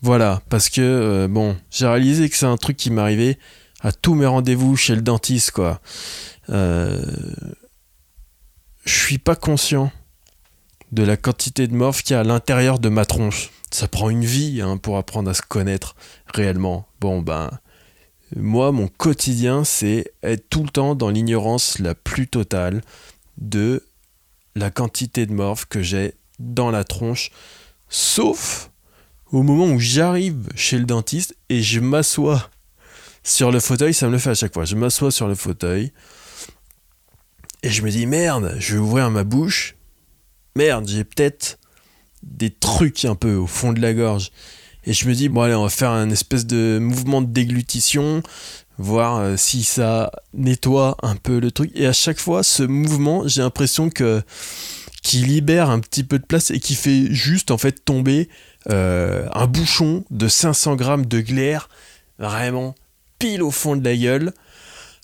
Voilà, 0.00 0.40
parce 0.48 0.70
que, 0.70 0.80
euh, 0.80 1.28
bon, 1.28 1.56
j'ai 1.70 1.86
réalisé 1.86 2.28
que 2.28 2.36
c'est 2.36 2.46
un 2.46 2.56
truc 2.56 2.76
qui 2.76 2.90
m'arrivait 2.90 3.38
à 3.82 3.92
tous 3.92 4.14
mes 4.14 4.26
rendez-vous 4.26 4.76
chez 4.76 4.94
le 4.94 5.02
dentiste, 5.02 5.50
quoi. 5.50 5.80
Euh, 6.50 7.00
je 8.84 8.98
suis 8.98 9.18
pas 9.18 9.36
conscient 9.36 9.92
de 10.92 11.02
la 11.02 11.16
quantité 11.16 11.66
de 11.66 11.74
morph 11.74 12.02
qu'il 12.02 12.14
y 12.14 12.16
a 12.16 12.20
à 12.20 12.24
l'intérieur 12.24 12.78
de 12.78 12.88
ma 12.88 13.04
tronche. 13.04 13.50
Ça 13.70 13.88
prend 13.88 14.10
une 14.10 14.24
vie 14.24 14.60
hein, 14.62 14.76
pour 14.76 14.96
apprendre 14.96 15.30
à 15.30 15.34
se 15.34 15.42
connaître 15.42 15.94
réellement. 16.34 16.88
Bon, 17.00 17.20
ben, 17.20 17.50
moi, 18.36 18.72
mon 18.72 18.88
quotidien, 18.88 19.64
c'est 19.64 20.12
être 20.22 20.48
tout 20.48 20.62
le 20.62 20.70
temps 20.70 20.94
dans 20.94 21.10
l'ignorance 21.10 21.78
la 21.78 21.94
plus 21.94 22.28
totale 22.28 22.82
de 23.36 23.86
la 24.54 24.70
quantité 24.70 25.26
de 25.26 25.32
morph 25.32 25.66
que 25.66 25.82
j'ai 25.82 26.14
dans 26.38 26.70
la 26.70 26.84
tronche, 26.84 27.30
sauf 27.88 28.70
au 29.30 29.42
moment 29.42 29.66
où 29.66 29.78
j'arrive 29.78 30.48
chez 30.54 30.78
le 30.78 30.84
dentiste 30.84 31.36
et 31.48 31.62
je 31.62 31.80
m'assois 31.80 32.50
sur 33.22 33.50
le 33.50 33.60
fauteuil, 33.60 33.92
ça 33.92 34.06
me 34.06 34.12
le 34.12 34.18
fait 34.18 34.30
à 34.30 34.34
chaque 34.34 34.54
fois. 34.54 34.64
Je 34.64 34.74
m'assois 34.74 35.10
sur 35.10 35.28
le 35.28 35.34
fauteuil, 35.34 35.92
et 37.62 37.70
je 37.70 37.82
me 37.82 37.90
dis, 37.90 38.06
merde, 38.06 38.56
je 38.58 38.74
vais 38.74 38.80
ouvrir 38.80 39.10
ma 39.10 39.24
bouche. 39.24 39.74
Merde, 40.58 40.88
j'ai 40.88 41.04
peut-être 41.04 41.60
des 42.24 42.50
trucs 42.50 43.04
un 43.04 43.14
peu 43.14 43.36
au 43.36 43.46
fond 43.46 43.72
de 43.72 43.80
la 43.80 43.94
gorge. 43.94 44.32
Et 44.82 44.92
je 44.92 45.06
me 45.06 45.14
dis, 45.14 45.28
bon 45.28 45.42
allez, 45.42 45.54
on 45.54 45.62
va 45.62 45.68
faire 45.68 45.92
un 45.92 46.10
espèce 46.10 46.46
de 46.46 46.80
mouvement 46.82 47.22
de 47.22 47.28
déglutition, 47.28 48.24
voir 48.76 49.18
euh, 49.18 49.36
si 49.36 49.62
ça 49.62 50.10
nettoie 50.34 50.96
un 51.04 51.14
peu 51.14 51.38
le 51.38 51.52
truc. 51.52 51.70
Et 51.76 51.86
à 51.86 51.92
chaque 51.92 52.18
fois, 52.18 52.42
ce 52.42 52.64
mouvement, 52.64 53.28
j'ai 53.28 53.40
l'impression 53.40 53.88
que 53.88 54.20
qui 55.00 55.18
libère 55.18 55.70
un 55.70 55.78
petit 55.78 56.02
peu 56.02 56.18
de 56.18 56.26
place 56.26 56.50
et 56.50 56.58
qui 56.58 56.74
fait 56.74 57.06
juste 57.14 57.52
en 57.52 57.58
fait 57.58 57.84
tomber 57.84 58.28
euh, 58.68 59.28
un 59.32 59.46
bouchon 59.46 60.04
de 60.10 60.26
500 60.26 60.74
grammes 60.74 61.06
de 61.06 61.20
glaire 61.20 61.68
vraiment 62.18 62.74
pile 63.20 63.44
au 63.44 63.52
fond 63.52 63.76
de 63.76 63.84
la 63.84 63.96
gueule. 63.96 64.32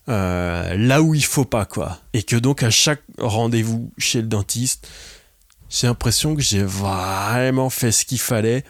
Euh, 0.09 0.75
là 0.77 1.01
où 1.01 1.15
il 1.15 1.25
faut 1.25 1.45
pas 1.45 1.65
quoi. 1.65 2.01
Et 2.13 2.25
que 2.25 2.35
donc 2.35 2.65
à 2.65 2.71
chaque 2.71 3.03
rendez-vous 3.19 3.93
chez 3.99 4.21
le 4.21 4.27
dentiste, 4.27 4.89
j'ai 5.75 5.89
l'impression 5.89 6.37
que 6.37 6.43
j'ai 6.43 6.63
vraiment 6.63 7.69
fait 7.69 7.91
ce 7.91 8.05
qu'il 8.05 8.21
fallait 8.21 8.65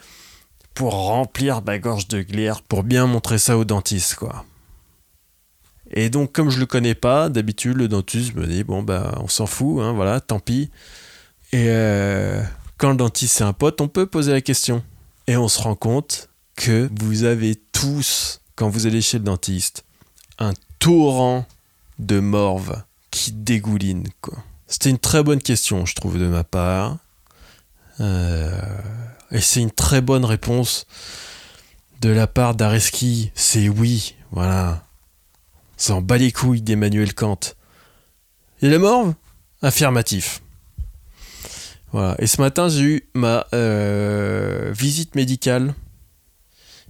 pour 0.72 0.94
remplir 0.94 1.62
ma 1.62 1.78
gorge 1.78 2.08
de 2.08 2.22
glaire, 2.22 2.62
pour 2.62 2.82
bien 2.82 3.06
montrer 3.06 3.36
ça 3.36 3.58
au 3.58 3.64
dentiste 3.66 4.14
quoi. 4.14 4.46
Et 5.90 6.08
donc 6.08 6.32
comme 6.32 6.48
je 6.48 6.58
le 6.58 6.64
connais 6.64 6.94
pas, 6.94 7.28
d'habitude 7.28 7.76
le 7.76 7.88
dentiste 7.88 8.34
me 8.34 8.46
dit 8.46 8.64
bon 8.64 8.82
bah 8.82 9.18
on 9.20 9.28
s'en 9.28 9.44
fout, 9.44 9.82
hein, 9.82 9.92
voilà, 9.92 10.20
tant 10.20 10.40
pis. 10.40 10.70
Et 11.52 11.66
euh, 11.68 12.42
quand 12.78 12.90
le 12.90 12.96
dentiste 12.96 13.36
c'est 13.36 13.44
un 13.44 13.52
pote, 13.52 13.82
on 13.82 13.88
peut 13.88 14.06
poser 14.06 14.32
la 14.32 14.40
question. 14.40 14.82
Et 15.26 15.36
on 15.36 15.48
se 15.48 15.60
rend 15.60 15.74
compte 15.74 16.30
que 16.56 16.88
vous 16.98 17.24
avez 17.24 17.54
tous, 17.54 18.40
quand 18.56 18.70
vous 18.70 18.86
allez 18.86 19.02
chez 19.02 19.18
le 19.18 19.24
dentiste, 19.24 19.84
un 20.38 20.52
torrent 20.78 21.46
de 21.98 22.18
morve 22.18 22.82
qui 23.10 23.32
dégouline, 23.32 24.08
quoi. 24.20 24.38
C'était 24.66 24.90
une 24.90 24.98
très 24.98 25.22
bonne 25.22 25.40
question, 25.40 25.86
je 25.86 25.94
trouve, 25.94 26.18
de 26.18 26.26
ma 26.26 26.44
part. 26.44 26.98
Euh, 28.00 28.60
et 29.30 29.40
c'est 29.40 29.60
une 29.60 29.70
très 29.70 30.00
bonne 30.00 30.24
réponse 30.24 30.86
de 32.00 32.10
la 32.10 32.26
part 32.26 32.54
d'Areski. 32.54 33.30
C'est 33.34 33.68
oui, 33.68 34.14
voilà. 34.30 34.86
Ça 35.76 35.94
en 35.94 36.00
bat 36.00 36.18
les 36.18 36.32
couilles 36.32 36.62
d'Emmanuel 36.62 37.14
Kant. 37.14 37.40
Il 38.62 38.72
est 38.72 38.78
mort 38.78 39.12
Affirmatif. 39.62 40.42
Voilà. 41.92 42.16
Et 42.18 42.26
ce 42.26 42.40
matin, 42.40 42.68
j'ai 42.68 42.82
eu 42.82 43.08
ma 43.14 43.46
euh, 43.54 44.72
visite 44.76 45.14
médicale. 45.14 45.74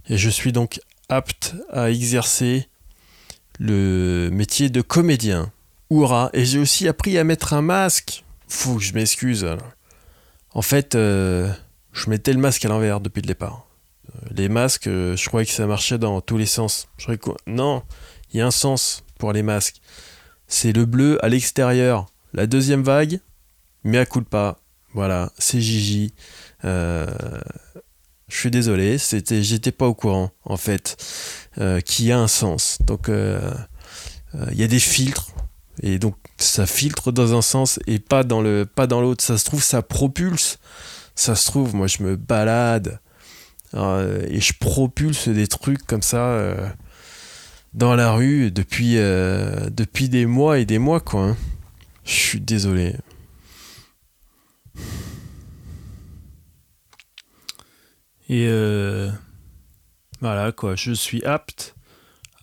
Et 0.09 0.17
je 0.17 0.29
suis 0.29 0.51
donc 0.51 0.79
apte 1.09 1.55
à 1.71 1.89
exercer 1.89 2.67
le 3.59 4.29
métier 4.31 4.69
de 4.69 4.81
comédien. 4.81 5.51
Hurrah 5.89 6.29
Et 6.33 6.45
j'ai 6.45 6.59
aussi 6.59 6.87
appris 6.87 7.17
à 7.17 7.23
mettre 7.23 7.53
un 7.53 7.61
masque. 7.61 8.23
Que 8.47 8.79
je 8.79 8.93
m'excuse. 8.93 9.45
En 10.53 10.61
fait, 10.61 10.95
euh, 10.95 11.51
je 11.93 12.09
mettais 12.09 12.33
le 12.33 12.39
masque 12.39 12.63
à 12.65 12.69
l'envers 12.69 12.99
depuis 13.01 13.21
le 13.21 13.27
départ. 13.27 13.67
Euh, 14.09 14.27
les 14.31 14.49
masques, 14.49 14.87
euh, 14.87 15.15
je 15.15 15.27
croyais 15.27 15.45
que 15.45 15.51
ça 15.51 15.65
marchait 15.67 15.97
dans 15.97 16.21
tous 16.21 16.37
les 16.37 16.45
sens. 16.45 16.87
Non, 17.47 17.83
il 18.31 18.37
y 18.37 18.41
a 18.41 18.47
un 18.47 18.51
sens 18.51 19.03
pour 19.19 19.33
les 19.33 19.43
masques. 19.43 19.81
C'est 20.47 20.71
le 20.71 20.85
bleu 20.85 21.23
à 21.25 21.29
l'extérieur. 21.29 22.05
La 22.33 22.47
deuxième 22.47 22.83
vague, 22.83 23.19
mais 23.83 23.97
à 23.97 24.05
coup 24.05 24.21
de 24.21 24.25
pas. 24.25 24.59
Voilà, 24.93 25.31
c'est 25.37 25.59
Gigi. 25.59 26.13
je 26.63 27.39
suis 28.29 28.51
désolé, 28.51 28.97
j'étais 28.97 29.71
pas 29.71 29.87
au 29.87 29.93
courant 29.93 30.31
en 30.45 30.57
fait, 30.57 30.95
qui 31.85 32.11
a 32.11 32.19
un 32.19 32.27
sens. 32.27 32.77
Donc 32.81 33.09
il 33.09 34.57
y 34.57 34.63
a 34.63 34.67
des 34.67 34.79
filtres 34.79 35.31
et 35.81 35.99
donc 35.99 36.15
ça 36.37 36.65
filtre 36.65 37.11
dans 37.11 37.37
un 37.37 37.41
sens 37.41 37.79
et 37.87 37.99
pas 37.99 38.23
dans 38.23 38.41
le 38.41 38.65
pas 38.65 38.87
dans 38.87 39.01
l'autre. 39.01 39.23
Ça 39.23 39.37
se 39.37 39.45
trouve 39.45 39.63
ça 39.63 39.81
propulse. 39.81 40.59
Ça 41.15 41.35
se 41.35 41.45
trouve 41.45 41.75
moi 41.75 41.87
je 41.87 42.03
me 42.03 42.15
balade 42.15 42.99
euh, 43.73 44.25
et 44.29 44.39
je 44.39 44.53
propulse 44.57 45.27
des 45.27 45.47
trucs 45.47 45.85
comme 45.85 46.01
ça 46.01 46.29
euh, 46.29 46.69
dans 47.73 47.95
la 47.95 48.13
rue 48.13 48.51
depuis 48.51 48.97
euh, 48.97 49.69
depuis 49.69 50.09
des 50.09 50.25
mois 50.25 50.59
et 50.59 50.65
des 50.65 50.79
mois. 50.79 51.03
Hein. 51.13 51.35
Je 52.05 52.13
suis 52.13 52.41
désolé. 52.41 52.95
Et 58.27 58.47
voilà 60.21 60.51
quoi, 60.51 60.75
je 60.75 60.91
suis 60.91 61.23
apte 61.25 61.75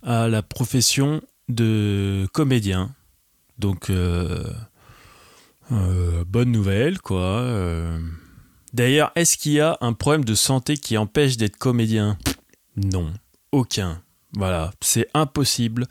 à 0.02 0.28
la 0.28 0.42
profession 0.42 1.22
de 1.48 2.28
comédien. 2.32 2.94
Donc, 3.58 3.90
euh, 3.90 4.44
euh, 5.70 6.24
bonne 6.26 6.50
nouvelle, 6.50 7.00
quoi. 7.00 7.20
Euh. 7.20 7.98
D'ailleurs, 8.72 9.12
est-ce 9.14 9.36
qu'il 9.36 9.52
y 9.52 9.60
a 9.60 9.76
un 9.80 9.92
problème 9.92 10.24
de 10.24 10.34
santé 10.34 10.76
qui 10.76 10.96
empêche 10.96 11.36
d'être 11.36 11.56
comédien? 11.56 12.18
Non, 12.76 13.12
aucun. 13.52 14.02
Voilà, 14.34 14.72
c'est 14.80 15.08
impossible 15.12 15.86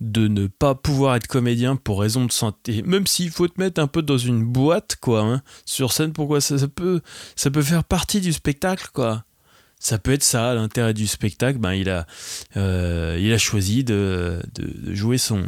de 0.00 0.26
ne 0.26 0.46
pas 0.46 0.74
pouvoir 0.74 1.16
être 1.16 1.26
comédien 1.26 1.76
pour 1.76 2.00
raison 2.00 2.24
de 2.24 2.32
santé. 2.32 2.82
Même 2.82 3.06
s'il 3.06 3.30
faut 3.30 3.46
te 3.46 3.60
mettre 3.60 3.80
un 3.80 3.86
peu 3.86 4.02
dans 4.02 4.18
une 4.18 4.44
boîte, 4.44 4.96
quoi, 5.00 5.20
hein. 5.20 5.42
sur 5.66 5.92
scène, 5.92 6.12
pourquoi 6.12 6.40
ça, 6.40 6.56
peut, 6.68 7.02
ça 7.36 7.50
peut 7.50 7.62
faire 7.62 7.84
partie 7.84 8.20
du 8.20 8.32
spectacle, 8.32 8.88
quoi? 8.92 9.24
Ça 9.78 9.98
peut 9.98 10.12
être 10.12 10.22
ça, 10.22 10.54
l'intérêt 10.54 10.94
du 10.94 11.06
spectacle. 11.06 11.58
Ben, 11.58 11.74
il 11.74 11.90
a, 11.90 13.38
choisi 13.38 13.84
de 13.84 14.40
jouer 14.86 15.18
son, 15.18 15.44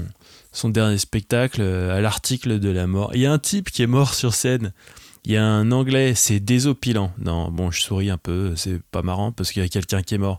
son 0.55 0.69
dernier 0.71 0.99
spectacle 0.99 1.61
euh, 1.61 1.95
à 1.95 2.01
l'article 2.01 2.59
de 2.61 2.71
la 2.71 2.87
mort. 2.87 3.11
Il 3.15 3.21
y 3.21 3.27
a 3.27 3.33
un 3.33 3.39
type 3.39 3.71
qui 3.71 3.83
est 3.83 3.87
mort 3.87 4.15
sur 4.15 4.35
scène. 4.35 4.73
Il 5.25 5.33
y 5.33 5.37
a 5.37 5.45
un 5.45 5.73
anglais, 5.73 6.15
c'est 6.15 6.39
désopilant. 6.39 7.13
Non, 7.19 7.51
bon, 7.51 7.71
je 7.71 7.81
souris 7.81 8.11
un 8.11 8.19
peu, 8.19 8.55
c'est 8.57 8.81
pas 8.83 9.03
marrant 9.03 9.33
parce 9.33 9.53
qu'il 9.53 9.63
y 9.63 9.65
a 9.65 9.69
quelqu'un 9.69 10.03
qui 10.03 10.15
est 10.15 10.19
mort 10.19 10.39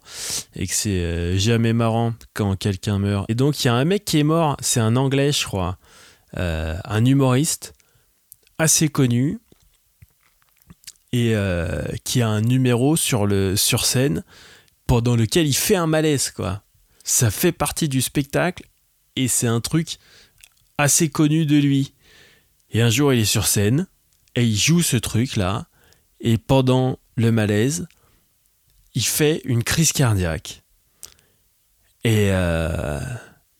et 0.55 0.67
que 0.67 0.73
c'est 0.73 1.01
euh, 1.01 1.37
jamais 1.37 1.73
marrant 1.73 2.13
quand 2.33 2.55
quelqu'un 2.55 2.97
meurt. 2.97 3.25
Et 3.29 3.35
donc 3.35 3.63
il 3.63 3.67
y 3.67 3.69
a 3.69 3.73
un 3.73 3.85
mec 3.85 4.05
qui 4.05 4.19
est 4.19 4.23
mort, 4.23 4.57
c'est 4.61 4.79
un 4.79 4.95
anglais, 4.95 5.31
je 5.31 5.43
crois, 5.43 5.77
euh, 6.37 6.77
un 6.85 7.03
humoriste 7.03 7.73
assez 8.57 8.87
connu 8.87 9.39
et 11.11 11.33
qui 12.03 12.21
a 12.21 12.27
un 12.27 12.41
numéro 12.41 12.97
sur 12.97 13.25
sur 13.55 13.85
scène 13.85 14.23
pendant 14.85 15.15
lequel 15.15 15.47
il 15.47 15.53
fait 15.53 15.77
un 15.77 15.87
malaise 15.87 16.29
quoi. 16.29 16.61
Ça 17.05 17.31
fait 17.31 17.53
partie 17.53 17.87
du 17.87 18.01
spectacle 18.01 18.65
et 19.15 19.27
c'est 19.27 19.47
un 19.47 19.61
truc 19.61 19.97
assez 20.77 21.09
connu 21.09 21.45
de 21.45 21.57
lui. 21.57 21.93
Et 22.71 22.81
un 22.81 22.89
jour, 22.89 23.13
il 23.13 23.21
est 23.21 23.25
sur 23.25 23.47
scène 23.47 23.87
et 24.35 24.43
il 24.43 24.57
joue 24.57 24.81
ce 24.81 24.97
truc-là, 24.97 25.67
et 26.19 26.37
pendant 26.37 26.99
le 27.15 27.31
malaise, 27.31 27.87
il 28.93 29.05
fait 29.05 29.41
une 29.45 29.63
crise 29.63 29.93
cardiaque. 29.93 30.63
Et 32.03 32.29
euh, 32.31 32.99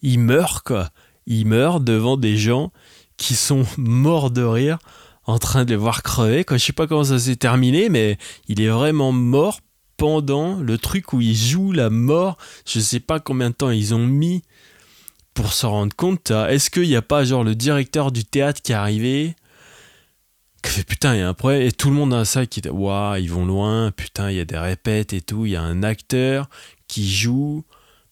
il 0.01 0.19
meurt, 0.19 0.65
quoi. 0.65 0.89
Il 1.25 1.47
meurt 1.47 1.83
devant 1.83 2.17
des 2.17 2.37
gens 2.37 2.71
qui 3.17 3.35
sont 3.35 3.65
morts 3.77 4.31
de 4.31 4.43
rire, 4.43 4.77
en 5.25 5.39
train 5.39 5.65
de 5.65 5.71
les 5.71 5.75
voir 5.75 6.03
crever. 6.03 6.43
Quoi. 6.43 6.57
Je 6.57 6.65
sais 6.65 6.73
pas 6.73 6.87
comment 6.87 7.05
ça 7.05 7.19
s'est 7.19 7.37
terminé, 7.37 7.89
mais 7.89 8.17
il 8.47 8.61
est 8.61 8.69
vraiment 8.69 9.11
mort 9.11 9.61
pendant 9.97 10.55
le 10.57 10.77
truc 10.77 11.13
où 11.13 11.21
il 11.21 11.35
joue 11.35 11.71
la 11.71 11.89
mort. 11.89 12.37
Je 12.67 12.79
sais 12.79 12.99
pas 12.99 13.19
combien 13.19 13.49
de 13.49 13.55
temps 13.55 13.71
ils 13.71 13.95
ont 13.95 14.05
mis 14.05 14.43
pour 15.35 15.53
s'en 15.53 15.69
rendre 15.69 15.95
compte, 15.95 16.31
est-ce 16.31 16.71
qu'il 16.71 16.87
n'y 16.87 16.95
a 16.95 17.03
pas 17.03 17.23
genre 17.23 17.43
le 17.43 17.53
directeur 17.53 18.11
du 18.11 18.25
théâtre 18.25 18.61
qui 18.63 18.71
est 18.71 18.75
arrivé 18.75 19.35
fait 20.69 20.83
putain, 20.83 21.15
il 21.15 21.19
y 21.19 21.21
a 21.21 21.29
un 21.29 21.33
problème, 21.33 21.61
et 21.61 21.71
tout 21.71 21.89
le 21.89 21.95
monde 21.95 22.11
la 22.11 22.25
salle 22.25 22.47
qui 22.47 22.61
dit 22.61 22.69
waouh, 22.69 23.17
ils 23.17 23.31
vont 23.31 23.45
loin, 23.45 23.91
putain, 23.91 24.29
il 24.29 24.37
y 24.37 24.39
a 24.39 24.45
des 24.45 24.57
répètes 24.57 25.13
et 25.13 25.21
tout, 25.21 25.45
il 25.45 25.53
y 25.53 25.55
a 25.55 25.61
un 25.61 25.83
acteur 25.83 26.49
qui 26.87 27.09
joue 27.09 27.63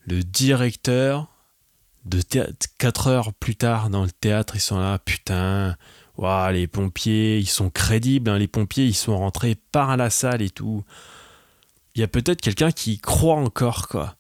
le 0.06 0.24
directeur 0.24 1.28
de 2.06 2.22
théâtre. 2.22 2.54
Quatre 2.78 3.08
heures 3.08 3.34
plus 3.34 3.56
tard 3.56 3.90
dans 3.90 4.04
le 4.04 4.12
théâtre, 4.12 4.56
ils 4.56 4.62
sont 4.62 4.80
là, 4.80 5.00
putain, 5.00 5.76
waouh, 6.18 6.52
les 6.54 6.68
pompiers, 6.68 7.38
ils 7.40 7.50
sont 7.50 7.70
crédibles, 7.70 8.30
hein, 8.30 8.38
les 8.38 8.48
pompiers, 8.48 8.86
ils 8.86 8.96
sont 8.96 9.18
rentrés 9.18 9.56
par 9.72 9.98
la 9.98 10.10
salle 10.10 10.42
et 10.42 10.50
tout. 10.50 10.84
Il 11.96 12.02
y 12.02 12.04
a 12.04 12.08
peut-être 12.08 12.42
quelqu'un 12.42 12.72
qui 12.72 13.00
croit 13.00 13.36
encore, 13.36 13.88
quoi 13.88 14.16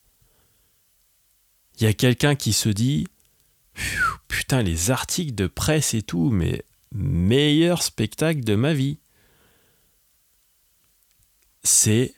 il 1.78 1.84
y 1.84 1.88
a 1.88 1.94
quelqu'un 1.94 2.36
qui 2.36 2.54
se 2.54 2.70
dit 2.70 3.08
putain 4.28 4.62
les 4.62 4.92
articles 4.92 5.34
de 5.34 5.48
presse 5.48 5.94
et 5.94 6.02
tout 6.02 6.30
mais 6.30 6.64
meilleur 6.92 7.82
spectacle 7.82 8.44
de 8.44 8.56
ma 8.56 8.74
vie. 8.74 9.00
C'est 11.64 12.14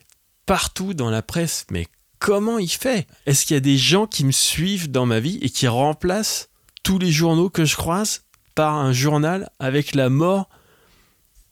partout 0.46 0.94
dans 0.94 1.10
la 1.10 1.22
presse 1.22 1.65
mais 1.72 1.88
comment 2.20 2.60
il 2.60 2.70
fait? 2.70 3.08
Est-ce 3.26 3.46
qu'il 3.46 3.54
y 3.54 3.58
a 3.58 3.62
des 3.62 3.78
gens 3.78 4.08
qui 4.08 4.26
me 4.26 4.32
suivent 4.32 4.91
dans 4.91 5.06
ma 5.06 5.20
vie 5.20 5.39
et 5.41 5.50
qui 5.50 5.68
remplacent 5.68 6.50
tous 6.84 7.00
les 7.00 7.12
journaux 7.12 7.50
que 7.50 7.65
je 7.65 7.76
croise 7.76 8.24
par 8.54 8.76
un 8.76 8.91
journal 8.91 9.50
avec 9.60 9.96
la 9.96 10.10
mort 10.10 10.50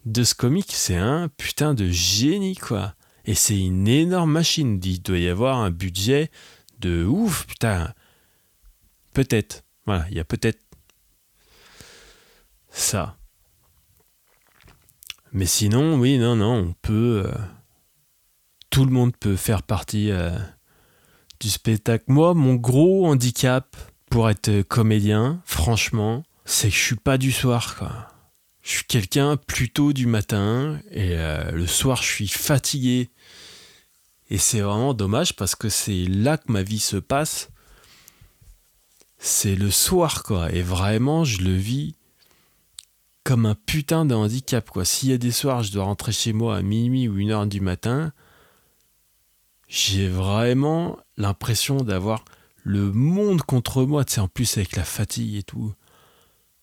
de 0.05 0.23
ce 0.23 0.35
comique? 0.35 0.71
C'est 0.73 0.97
un 0.97 1.29
putain 1.29 1.73
de 1.73 1.89
génie 1.89 2.55
quoi. 2.55 2.95
Et 3.25 3.35
c'est 3.35 3.57
une 3.57 3.87
énorme 3.87 4.31
machine. 4.31 4.81
Il 4.83 5.01
doit 5.01 5.17
y 5.17 5.29
avoir 5.29 5.59
un 5.59 5.71
budget 5.71 6.29
de 6.83 7.05
ouf, 7.05 7.47
putain. 7.47 7.93
Peut-être. 9.13 9.63
Voilà, 9.85 10.05
il 10.09 10.17
y 10.17 10.19
a 10.19 10.25
peut-être 10.25 10.61
ça. 12.69 13.17
Mais 15.31 15.45
sinon, 15.45 15.95
oui, 15.95 16.17
non, 16.17 16.35
non, 16.35 16.53
on 16.53 16.73
peut. 16.81 17.23
Euh, 17.25 17.37
tout 18.69 18.85
le 18.85 18.91
monde 18.91 19.15
peut 19.15 19.35
faire 19.35 19.63
partie 19.63 20.11
euh, 20.11 20.37
du 21.39 21.49
spectacle. 21.49 22.05
Moi, 22.07 22.33
mon 22.33 22.55
gros 22.55 23.07
handicap 23.07 23.75
pour 24.09 24.29
être 24.29 24.61
comédien, 24.63 25.41
franchement, 25.45 26.23
c'est 26.45 26.69
que 26.69 26.75
je 26.75 26.83
suis 26.83 26.95
pas 26.95 27.17
du 27.17 27.31
soir, 27.31 27.75
quoi. 27.77 28.09
Je 28.61 28.69
suis 28.69 28.85
quelqu'un 28.85 29.35
plutôt 29.35 29.91
du 29.91 30.05
matin 30.05 30.79
et 30.89 31.17
euh, 31.17 31.51
le 31.51 31.67
soir, 31.67 32.01
je 32.01 32.07
suis 32.07 32.27
fatigué 32.27 33.09
et 34.29 34.37
c'est 34.37 34.61
vraiment 34.61 34.93
dommage 34.93 35.35
parce 35.35 35.55
que 35.55 35.69
c'est 35.69 36.05
là 36.05 36.37
que 36.37 36.51
ma 36.51 36.63
vie 36.63 36.79
se 36.79 36.97
passe. 36.97 37.49
C'est 39.17 39.55
le 39.55 39.71
soir, 39.71 40.23
quoi. 40.23 40.51
Et 40.51 40.61
vraiment, 40.61 41.23
je 41.23 41.41
le 41.41 41.53
vis 41.53 41.95
comme 43.23 43.45
un 43.45 43.55
putain 43.55 44.05
de 44.05 44.13
handicap, 44.13 44.69
quoi. 44.69 44.85
S'il 44.85 45.09
y 45.09 45.13
a 45.13 45.17
des 45.17 45.31
soirs, 45.31 45.63
je 45.63 45.71
dois 45.71 45.85
rentrer 45.85 46.11
chez 46.11 46.33
moi 46.33 46.57
à 46.57 46.61
minuit 46.61 47.07
ou 47.07 47.17
une 47.17 47.31
heure 47.31 47.47
du 47.47 47.61
matin, 47.61 48.11
j'ai 49.69 50.07
vraiment 50.07 50.97
l'impression 51.17 51.77
d'avoir 51.77 52.25
le 52.63 52.91
monde 52.91 53.41
contre 53.41 53.83
moi, 53.83 54.05
tu 54.05 54.13
sais, 54.13 54.21
en 54.21 54.27
plus 54.27 54.57
avec 54.57 54.75
la 54.75 54.83
fatigue 54.83 55.35
et 55.35 55.43
tout. 55.43 55.73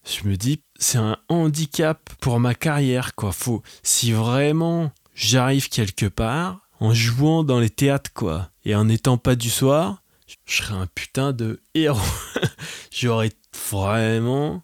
Je 0.05 0.29
me 0.29 0.37
dis, 0.37 0.63
c'est 0.79 0.99
un 0.99 1.19
handicap 1.29 2.11
pour 2.21 2.41
ma 2.41 2.55
carrière, 2.55 3.15
quoi. 3.15 3.33
Faut, 3.33 3.63
si 3.83 4.13
vraiment 4.13 4.93
j'arrive 5.15 5.69
quelque 5.69 6.07
part, 6.07 6.70
en 6.81 6.95
jouant 6.95 7.45
dans 7.45 7.61
les 7.61 7.71
théâtres, 7.71 8.13
quoi. 8.13 8.51
Et 8.65 8.75
en 8.75 8.87
n'étant 8.87 9.19
pas 9.19 9.37
du 9.37 9.51
soir, 9.51 10.03
je 10.47 10.57
serais 10.57 10.75
un 10.75 10.87
putain 10.87 11.33
de 11.33 11.61
héros. 11.75 12.01
J'aurais 12.91 13.31
vraiment 13.71 14.63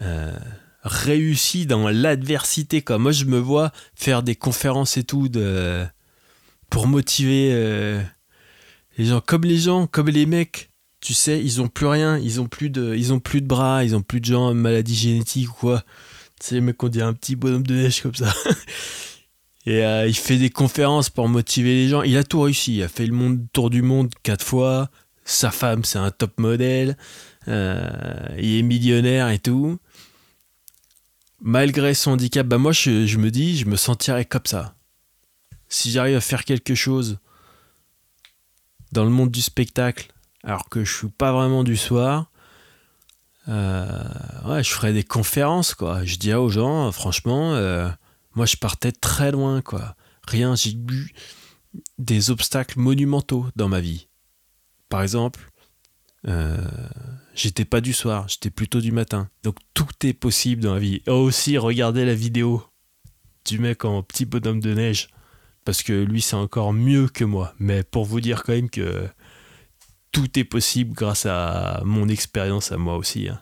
euh, 0.00 0.36
réussi 0.82 1.66
dans 1.66 1.88
l'adversité. 1.88 2.82
Quoi. 2.82 2.98
Moi, 2.98 3.12
je 3.12 3.24
me 3.24 3.38
vois 3.38 3.72
faire 3.94 4.22
des 4.22 4.36
conférences 4.36 4.96
et 4.96 5.04
tout 5.04 5.28
pour 6.70 6.86
motiver 6.86 7.50
euh, 7.52 8.02
les 8.96 9.06
gens. 9.06 9.20
Comme 9.20 9.44
les 9.44 9.58
gens, 9.58 9.86
comme 9.86 10.08
les 10.08 10.26
mecs. 10.26 10.70
Tu 11.00 11.14
sais, 11.14 11.42
ils 11.42 11.60
ont 11.60 11.66
plus 11.66 11.86
rien, 11.86 12.16
ils 12.18 12.40
ont 12.40 12.46
plus 12.46 12.70
de, 12.70 12.94
ils 12.94 13.12
ont 13.12 13.18
plus 13.18 13.40
de 13.40 13.46
bras, 13.48 13.82
ils 13.82 13.96
ont 13.96 14.02
plus 14.02 14.20
de 14.20 14.26
gens 14.26 14.54
maladie 14.54 14.94
génétique 14.94 15.50
ou 15.50 15.54
quoi. 15.54 15.82
Sais, 16.38 16.54
les 16.54 16.60
mecs, 16.60 16.80
on 16.80 16.88
dirait 16.88 17.06
un 17.06 17.12
petit 17.12 17.34
bonhomme 17.34 17.66
de 17.66 17.74
neige 17.74 18.02
comme 18.02 18.14
ça. 18.14 18.32
Et 19.64 19.84
euh, 19.84 20.06
il 20.08 20.16
fait 20.16 20.38
des 20.38 20.50
conférences 20.50 21.08
pour 21.08 21.28
motiver 21.28 21.74
les 21.74 21.88
gens. 21.88 22.02
Il 22.02 22.16
a 22.16 22.24
tout 22.24 22.40
réussi. 22.40 22.78
Il 22.78 22.82
a 22.82 22.88
fait 22.88 23.06
le 23.06 23.38
tour 23.52 23.70
du 23.70 23.82
monde 23.82 24.12
quatre 24.22 24.44
fois. 24.44 24.90
Sa 25.24 25.50
femme, 25.50 25.84
c'est 25.84 25.98
un 25.98 26.10
top 26.10 26.38
modèle. 26.38 26.96
Euh, 27.48 27.90
il 28.38 28.58
est 28.58 28.62
millionnaire 28.62 29.28
et 29.28 29.38
tout. 29.38 29.78
Malgré 31.40 31.94
son 31.94 32.12
handicap, 32.12 32.46
bah 32.46 32.58
moi 32.58 32.72
je, 32.72 33.16
me 33.16 33.30
dis, 33.30 33.56
je 33.56 33.66
me 33.66 33.76
sentirais 33.76 34.24
comme 34.24 34.46
ça. 34.46 34.74
Si 35.68 35.90
j'arrive 35.90 36.16
à 36.16 36.20
faire 36.20 36.44
quelque 36.44 36.74
chose 36.74 37.18
dans 38.92 39.04
le 39.04 39.10
monde 39.10 39.30
du 39.30 39.42
spectacle, 39.42 40.12
alors 40.44 40.68
que 40.68 40.84
je 40.84 40.92
suis 40.92 41.08
pas 41.08 41.32
vraiment 41.32 41.64
du 41.64 41.76
soir, 41.76 42.30
euh, 43.48 43.86
ouais, 44.44 44.62
je 44.62 44.70
ferais 44.70 44.92
des 44.92 45.02
conférences, 45.02 45.74
quoi. 45.74 46.04
Je 46.04 46.16
dirais 46.16 46.38
aux 46.38 46.48
gens, 46.48 46.92
franchement, 46.92 47.54
moi 48.34 48.46
je 48.46 48.56
partais 48.56 48.92
très 48.92 49.32
loin, 49.32 49.62
quoi. 49.62 49.96
Rien, 50.26 50.54
j'ai 50.54 50.72
eu 50.74 51.12
des 51.98 52.30
obstacles 52.30 52.78
monumentaux 52.78 53.46
dans 53.56 53.68
ma 53.68 53.80
vie. 53.80 54.08
Par 54.88 55.02
exemple, 55.02 55.50
euh, 56.28 56.56
j'étais 57.34 57.64
pas 57.64 57.80
du 57.80 57.92
soir, 57.92 58.28
j'étais 58.28 58.50
plutôt 58.50 58.80
du 58.80 58.92
matin. 58.92 59.28
Donc 59.42 59.56
tout 59.74 59.88
est 60.04 60.12
possible 60.12 60.62
dans 60.62 60.74
la 60.74 60.80
vie. 60.80 61.02
Et 61.06 61.10
aussi, 61.10 61.58
regardez 61.58 62.04
la 62.04 62.14
vidéo 62.14 62.64
du 63.46 63.58
mec 63.58 63.84
en 63.84 64.02
petit 64.02 64.24
bonhomme 64.24 64.60
de 64.60 64.74
neige. 64.74 65.08
Parce 65.64 65.82
que 65.82 65.92
lui, 65.92 66.20
c'est 66.20 66.36
encore 66.36 66.72
mieux 66.72 67.08
que 67.08 67.24
moi. 67.24 67.54
Mais 67.58 67.82
pour 67.84 68.04
vous 68.04 68.20
dire 68.20 68.42
quand 68.42 68.52
même 68.52 68.70
que 68.70 69.08
tout 70.10 70.38
est 70.38 70.44
possible 70.44 70.92
grâce 70.92 71.26
à 71.26 71.82
mon 71.84 72.08
expérience 72.08 72.72
à 72.72 72.76
moi 72.76 72.96
aussi. 72.96 73.28
Hein. 73.28 73.40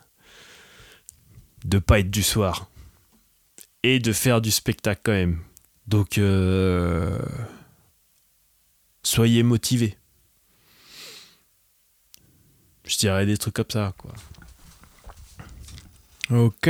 De 1.65 1.79
pas 1.79 2.01
être 2.01 2.11
du 2.11 2.23
soir. 2.23 2.70
Et 3.83 3.99
de 3.99 4.13
faire 4.13 4.41
du 4.41 4.51
spectacle 4.51 5.01
quand 5.05 5.13
même. 5.13 5.41
Donc, 5.87 6.19
euh, 6.19 7.19
soyez 9.03 9.43
motivés. 9.43 9.97
Je 12.85 12.99
dirais 12.99 13.25
des 13.27 13.37
trucs 13.39 13.55
comme 13.55 13.65
ça, 13.71 13.95
quoi. 13.97 14.13
Ok. 16.31 16.69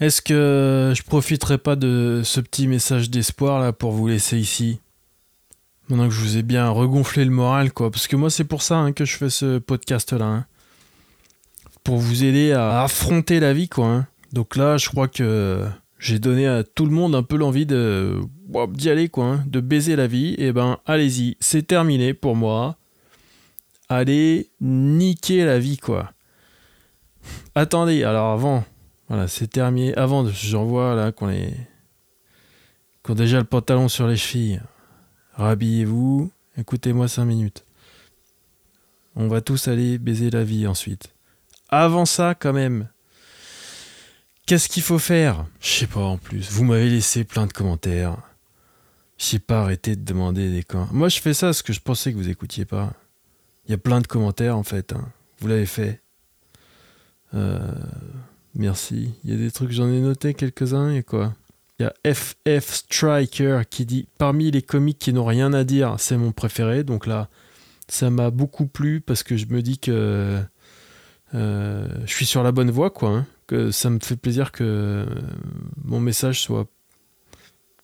Est-ce 0.00 0.22
que 0.22 0.92
je 0.96 1.02
profiterai 1.02 1.58
pas 1.58 1.76
de 1.76 2.22
ce 2.24 2.40
petit 2.40 2.66
message 2.66 3.10
d'espoir 3.10 3.60
là 3.60 3.72
pour 3.72 3.92
vous 3.92 4.08
laisser 4.08 4.38
ici? 4.38 4.80
Maintenant 5.88 6.08
que 6.08 6.14
je 6.14 6.20
vous 6.20 6.36
ai 6.38 6.42
bien 6.42 6.68
regonflé 6.70 7.24
le 7.24 7.30
moral, 7.30 7.72
quoi. 7.72 7.90
Parce 7.90 8.06
que 8.06 8.16
moi, 8.16 8.30
c'est 8.30 8.44
pour 8.44 8.62
ça 8.62 8.78
hein, 8.78 8.92
que 8.92 9.04
je 9.04 9.16
fais 9.16 9.30
ce 9.30 9.58
podcast 9.58 10.12
là. 10.12 10.24
hein. 10.24 10.46
Pour 11.84 11.98
vous 11.98 12.24
aider 12.24 12.52
à 12.52 12.82
affronter 12.82 13.38
la 13.40 13.52
vie, 13.52 13.68
quoi. 13.68 13.86
hein. 13.86 14.06
Donc 14.32 14.56
là, 14.56 14.76
je 14.78 14.88
crois 14.88 15.08
que 15.08 15.66
j'ai 15.98 16.18
donné 16.18 16.46
à 16.46 16.64
tout 16.64 16.86
le 16.86 16.90
monde 16.92 17.14
un 17.14 17.22
peu 17.22 17.36
l'envie 17.36 17.66
de 17.66 18.18
d'y 18.70 18.90
aller, 18.90 19.08
quoi. 19.08 19.24
hein, 19.26 19.44
de 19.46 19.60
baiser 19.60 19.96
la 19.96 20.06
vie. 20.06 20.34
Et 20.38 20.52
ben, 20.52 20.78
allez-y. 20.86 21.36
C'est 21.40 21.66
terminé 21.66 22.14
pour 22.14 22.36
moi. 22.36 22.76
Allez 23.88 24.50
niquer 24.60 25.44
la 25.44 25.58
vie, 25.58 25.76
quoi. 25.76 26.12
Attendez, 27.54 28.04
alors 28.04 28.30
avant, 28.32 28.64
voilà, 29.08 29.28
c'est 29.28 29.48
terminé. 29.48 29.94
Avant, 29.96 30.26
j'en 30.26 30.64
vois 30.64 30.94
là 30.94 31.12
qu'on 31.12 31.30
est. 31.30 31.54
qu'on 33.02 33.12
a 33.12 33.16
déjà 33.16 33.38
le 33.38 33.44
pantalon 33.44 33.88
sur 33.88 34.06
les 34.08 34.16
chevilles. 34.16 34.60
Rhabillez-vous, 35.34 36.30
écoutez-moi 36.58 37.08
5 37.08 37.24
minutes. 37.24 37.64
On 39.14 39.28
va 39.28 39.40
tous 39.40 39.68
aller 39.68 39.98
baiser 39.98 40.30
la 40.30 40.42
vie 40.44 40.66
ensuite. 40.66 41.14
Avant 41.68 42.06
ça, 42.06 42.34
quand 42.34 42.52
même, 42.52 42.88
qu'est-ce 44.46 44.68
qu'il 44.68 44.82
faut 44.82 44.98
faire? 44.98 45.46
Je 45.60 45.68
sais 45.68 45.86
pas 45.86 46.00
en 46.00 46.18
plus. 46.18 46.50
Vous 46.50 46.64
m'avez 46.64 46.88
laissé 46.88 47.24
plein 47.24 47.46
de 47.46 47.52
commentaires. 47.52 48.16
Je 49.18 49.24
sais 49.24 49.38
pas 49.38 49.62
arrêter 49.62 49.94
de 49.96 50.04
demander 50.04 50.50
des 50.50 50.62
camps. 50.64 50.88
Moi, 50.92 51.08
je 51.08 51.20
fais 51.20 51.34
ça 51.34 51.48
parce 51.48 51.62
que 51.62 51.72
je 51.72 51.80
pensais 51.80 52.12
que 52.12 52.16
vous 52.18 52.28
écoutiez 52.28 52.64
pas. 52.64 52.92
Il 53.66 53.70
y 53.70 53.74
a 53.74 53.78
plein 53.78 54.00
de 54.00 54.06
commentaires 54.06 54.56
en 54.56 54.62
fait. 54.64 54.92
hein. 54.92 55.06
Vous 55.40 55.46
l'avez 55.48 55.66
fait. 55.66 56.00
Euh, 57.34 57.58
merci. 58.54 59.14
Il 59.24 59.30
y 59.30 59.34
a 59.34 59.36
des 59.36 59.50
trucs, 59.50 59.70
j'en 59.70 59.88
ai 59.88 60.00
noté 60.00 60.34
quelques-uns 60.34 60.90
et 60.92 61.02
quoi? 61.02 61.34
Il 61.78 61.84
y 61.84 61.86
a 61.86 62.14
FF 62.14 62.72
Striker 62.74 63.62
qui 63.68 63.86
dit 63.86 64.08
Parmi 64.18 64.50
les 64.50 64.62
comiques 64.62 64.98
qui 64.98 65.12
n'ont 65.12 65.24
rien 65.24 65.52
à 65.52 65.64
dire, 65.64 65.94
c'est 65.98 66.16
mon 66.16 66.32
préféré. 66.32 66.84
Donc 66.84 67.06
là, 67.06 67.28
ça 67.88 68.10
m'a 68.10 68.30
beaucoup 68.30 68.66
plu 68.66 69.00
parce 69.00 69.22
que 69.22 69.36
je 69.36 69.46
me 69.46 69.62
dis 69.62 69.78
que 69.78 70.42
euh, 71.34 71.88
je 72.04 72.12
suis 72.12 72.26
sur 72.26 72.42
la 72.42 72.52
bonne 72.52 72.70
voie, 72.70 72.90
quoi. 72.90 73.10
hein. 73.10 73.26
Ça 73.70 73.90
me 73.90 73.98
fait 74.00 74.16
plaisir 74.16 74.52
que 74.52 75.06
mon 75.84 76.00
message 76.00 76.40
soit 76.40 76.66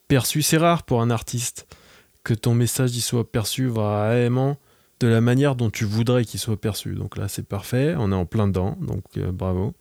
perçu. 0.09 0.43
C'est 0.43 0.57
rare 0.57 0.83
pour 0.83 1.03
un 1.03 1.11
artiste 1.11 1.67
que 2.25 2.35
ton 2.35 2.55
message 2.55 2.97
y 2.97 3.01
soit 3.01 3.31
perçu 3.31 3.67
vraiment 3.67 4.59
de 5.01 5.07
la 5.07 5.21
manière 5.21 5.55
dont 5.55 5.71
tu 5.71 5.85
voudrais 5.85 6.25
qu'il 6.25 6.41
soit 6.41 6.61
perçu. 6.61 6.95
Donc 6.95 7.17
là, 7.17 7.29
c'est 7.29 7.47
parfait. 7.47 7.95
On 7.97 8.11
est 8.13 8.15
en 8.15 8.27
plein 8.27 8.49
dedans. 8.49 8.77
Donc 8.81 9.05
euh, 9.17 9.31
bravo. 9.31 9.75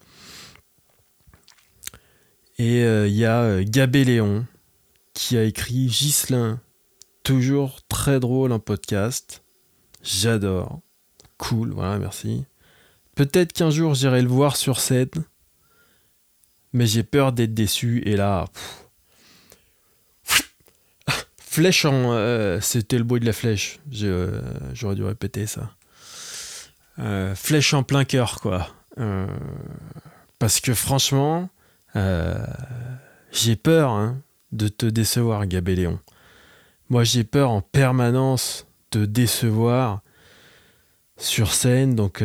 Et 2.59 2.83
euh, 2.83 3.07
il 3.07 3.15
y 3.15 3.25
a 3.25 3.41
euh, 3.41 3.63
Gabé 3.65 4.03
Léon 4.03 4.45
qui 5.13 5.37
a 5.37 5.43
écrit 5.43 5.87
Ghislain, 5.87 6.59
toujours 7.23 7.81
très 7.87 8.19
drôle 8.19 8.51
en 8.51 8.59
podcast. 8.59 9.43
J'adore. 10.03 10.79
Cool, 11.37 11.71
voilà, 11.71 11.97
merci. 11.97 12.45
Peut-être 13.15 13.53
qu'un 13.53 13.71
jour 13.71 13.95
j'irai 13.95 14.21
le 14.21 14.27
voir 14.27 14.55
sur 14.55 14.79
scène, 14.79 15.09
mais 16.73 16.85
j'ai 16.85 17.03
peur 17.03 17.31
d'être 17.33 17.53
déçu. 17.53 18.01
Et 18.05 18.15
là, 18.15 18.45
flèche 21.39 21.85
en. 21.85 22.13
euh, 22.13 22.59
C'était 22.61 22.97
le 22.97 23.03
bruit 23.03 23.19
de 23.19 23.25
la 23.25 23.33
flèche. 23.33 23.79
Euh, 24.03 24.41
J'aurais 24.73 24.95
dû 24.95 25.03
répéter 25.03 25.47
ça. 25.47 25.71
Euh, 26.99 27.35
flèche 27.35 27.73
en 27.73 27.83
plein 27.83 28.05
cœur, 28.05 28.39
quoi. 28.41 28.69
Parce 30.39 30.59
que 30.59 30.73
franchement, 30.73 31.49
j'ai 33.31 33.55
peur 33.55 33.91
hein, 33.91 34.17
de 34.51 34.67
te 34.67 34.85
décevoir, 34.87 35.45
Gabé 35.45 35.75
Léon. 35.75 35.99
Moi, 36.89 37.03
j'ai 37.03 37.23
peur 37.23 37.51
en 37.51 37.61
permanence 37.61 38.65
de 38.91 39.05
décevoir 39.05 40.01
sur 41.17 41.53
scène. 41.53 41.95
Donc, 41.95 42.23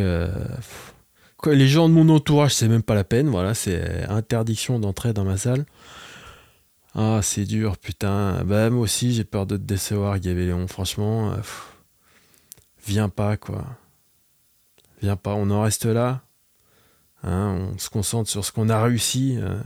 les 1.46 1.68
gens 1.68 1.88
de 1.88 1.94
mon 1.94 2.08
entourage, 2.08 2.54
c'est 2.54 2.68
même 2.68 2.82
pas 2.82 2.94
la 2.94 3.04
peine. 3.04 3.28
Voilà, 3.28 3.54
c'est 3.54 4.04
interdiction 4.08 4.78
d'entrer 4.78 5.12
dans 5.12 5.24
ma 5.24 5.36
salle. 5.36 5.64
Ah, 6.94 7.20
c'est 7.22 7.44
dur, 7.44 7.78
putain. 7.78 8.44
Bah, 8.44 8.68
moi 8.70 8.82
aussi, 8.82 9.14
j'ai 9.14 9.24
peur 9.24 9.46
de 9.46 9.56
te 9.56 9.62
décevoir, 9.62 10.18
Gabé 10.18 10.46
Léon. 10.46 10.66
Franchement, 10.68 11.32
euh, 11.32 11.36
viens 12.86 13.08
pas, 13.08 13.36
quoi. 13.36 13.64
Viens 15.00 15.16
pas, 15.16 15.34
on 15.34 15.50
en 15.50 15.62
reste 15.62 15.86
là. 15.86 16.22
Hein, 17.22 17.70
on 17.74 17.78
se 17.78 17.88
concentre 17.88 18.28
sur 18.28 18.44
ce 18.44 18.52
qu'on 18.52 18.68
a 18.68 18.82
réussi. 18.82 19.36
euh. 19.40 19.60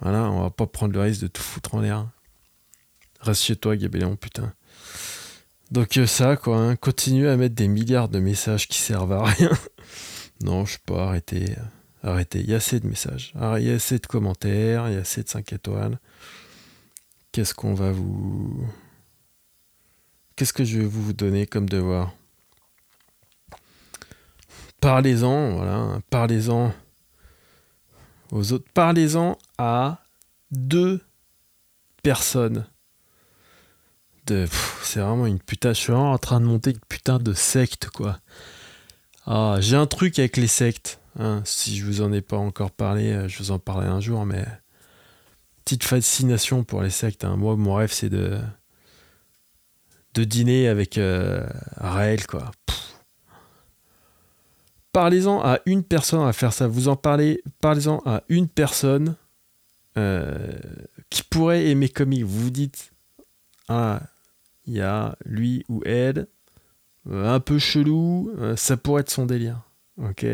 Voilà, 0.00 0.30
on 0.30 0.42
va 0.42 0.50
pas 0.50 0.66
prendre 0.66 0.94
le 0.94 1.00
risque 1.00 1.22
de 1.22 1.26
tout 1.28 1.42
foutre 1.42 1.74
en 1.74 1.80
l'air. 1.80 2.06
Reste 3.20 3.42
chez 3.42 3.56
toi, 3.56 3.76
Gabéléon, 3.76 4.16
putain. 4.16 4.52
Donc 5.70 5.96
euh, 5.98 6.06
ça, 6.06 6.36
quoi, 6.36 6.58
hein, 6.58 6.76
à 6.76 7.36
mettre 7.36 7.54
des 7.54 7.68
milliards 7.68 8.08
de 8.08 8.18
messages 8.20 8.68
qui 8.68 8.78
servent 8.78 9.12
à 9.12 9.24
rien. 9.24 9.50
non, 10.42 10.64
je 10.64 10.78
peux 10.78 10.94
pas 10.94 11.08
arrêter. 11.08 11.56
Arrêtez, 12.02 12.40
il 12.40 12.48
y 12.50 12.54
a 12.54 12.58
assez 12.58 12.80
de 12.80 12.86
messages. 12.86 13.32
Ah, 13.38 13.58
Il 13.58 13.66
y 13.66 13.70
a 13.70 13.74
assez 13.74 13.98
de 13.98 14.06
commentaires, 14.06 14.88
il 14.88 14.94
y 14.94 14.96
a 14.96 15.00
assez 15.00 15.22
de 15.22 15.28
5 15.28 15.52
étoiles. 15.52 15.98
Qu'est-ce 17.32 17.54
qu'on 17.54 17.74
va 17.74 17.92
vous... 17.92 18.66
Qu'est-ce 20.36 20.52
que 20.52 20.64
je 20.64 20.78
vais 20.78 20.86
vous 20.86 21.12
donner 21.12 21.46
comme 21.46 21.68
devoir? 21.68 22.14
Parlez-en, 24.80 25.56
voilà, 25.56 25.74
hein, 25.74 26.02
parlez-en 26.08 26.72
aux 28.30 28.52
autres. 28.52 28.70
Parlez-en 28.72 29.36
à 29.58 30.04
deux 30.52 31.00
personnes. 32.02 32.64
C'est 34.28 35.00
vraiment 35.00 35.26
une 35.26 35.40
putain. 35.40 35.72
Je 35.72 35.80
suis 35.80 35.92
en 35.92 36.18
train 36.18 36.38
de 36.38 36.44
monter 36.44 36.70
une 36.70 36.80
putain 36.88 37.18
de 37.18 37.32
secte, 37.32 37.88
quoi. 37.88 38.20
Ah, 39.30 39.58
j'ai 39.60 39.76
un 39.76 39.86
truc 39.86 40.18
avec 40.18 40.38
les 40.38 40.46
sectes. 40.46 41.00
hein, 41.18 41.42
si 41.44 41.76
je 41.76 41.84
vous 41.84 42.00
en 42.00 42.12
ai 42.14 42.22
pas 42.22 42.38
encore 42.38 42.70
parlé, 42.70 43.12
euh, 43.12 43.28
je 43.28 43.36
vous 43.38 43.50
en 43.50 43.58
parlerai 43.58 43.88
un 43.88 44.00
jour, 44.00 44.24
mais 44.24 44.46
petite 45.64 45.84
fascination 45.84 46.64
pour 46.64 46.80
les 46.80 46.88
sectes. 46.88 47.24
hein. 47.24 47.36
Moi, 47.36 47.54
mon 47.56 47.74
rêve, 47.74 47.92
c'est 47.92 48.08
de 48.08 48.38
de 50.14 50.24
dîner 50.24 50.66
avec 50.66 50.96
euh, 50.96 51.46
Raël, 51.76 52.26
quoi. 52.26 52.50
Parlez-en 54.92 55.40
à 55.42 55.60
une 55.66 55.84
personne 55.84 56.26
à 56.26 56.32
faire 56.32 56.54
ça. 56.54 56.66
Vous 56.66 56.88
en 56.88 56.96
parlez, 56.96 57.42
parlez-en 57.60 58.02
à 58.06 58.22
une 58.30 58.48
personne 58.48 59.14
euh, 59.98 60.58
qui 61.10 61.22
pourrait 61.22 61.66
aimer 61.66 61.90
comics. 61.90 62.24
Vous 62.24 62.44
vous 62.44 62.50
dites, 62.50 62.92
ah, 63.68 64.00
il 64.64 64.74
y 64.74 64.80
a 64.80 65.16
lui 65.26 65.64
ou 65.68 65.82
elle, 65.84 66.28
un 67.10 67.40
peu 67.40 67.58
chelou, 67.58 68.30
euh, 68.38 68.56
ça 68.56 68.76
pourrait 68.76 69.02
être 69.02 69.10
son 69.10 69.26
délire. 69.26 69.62
Ok? 69.96 70.24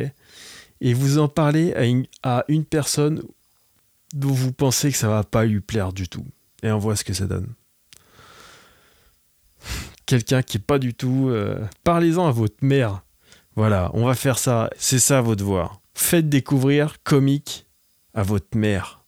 Et 0.80 0.94
vous 0.94 1.18
en 1.18 1.28
parlez 1.28 1.72
à 1.74 1.84
une, 1.84 2.64
personne 2.64 3.22
dont 4.12 4.32
vous 4.32 4.52
pensez 4.52 4.90
que 4.90 4.98
ça 4.98 5.08
va 5.08 5.24
pas 5.24 5.44
lui 5.44 5.60
plaire 5.60 5.92
du 5.92 6.08
tout. 6.08 6.26
Et 6.62 6.70
on 6.70 6.78
voit 6.78 6.96
ce 6.96 7.04
que 7.04 7.14
ça 7.14 7.26
donne. 7.26 7.54
Quelqu'un 10.06 10.42
qui 10.42 10.58
est 10.58 10.60
pas 10.60 10.78
du 10.78 10.92
tout. 10.92 11.32
Parlez-en 11.84 12.26
à 12.26 12.30
votre 12.30 12.62
mère. 12.62 13.02
Voilà, 13.56 13.90
on 13.94 14.04
va 14.04 14.14
faire 14.14 14.38
ça. 14.38 14.68
C'est 14.76 14.98
ça 14.98 15.22
votre 15.22 15.38
devoir. 15.38 15.80
Faites 15.94 16.28
découvrir 16.28 17.02
comique 17.02 17.66
à 18.12 18.22
votre 18.22 18.56
mère. 18.56 19.04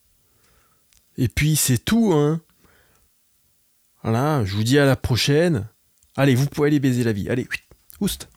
Et 1.18 1.28
puis 1.28 1.56
c'est 1.56 1.78
tout, 1.78 2.12
hein. 2.12 2.40
Voilà, 4.02 4.44
je 4.44 4.54
vous 4.54 4.62
dis 4.62 4.78
à 4.78 4.84
la 4.84 4.96
prochaine. 4.96 5.68
Allez, 6.16 6.34
vous 6.34 6.46
pouvez 6.46 6.68
aller 6.68 6.80
baiser 6.80 7.04
la 7.04 7.12
vie. 7.12 7.28
Allez, 7.28 7.46
oust. 8.00 8.28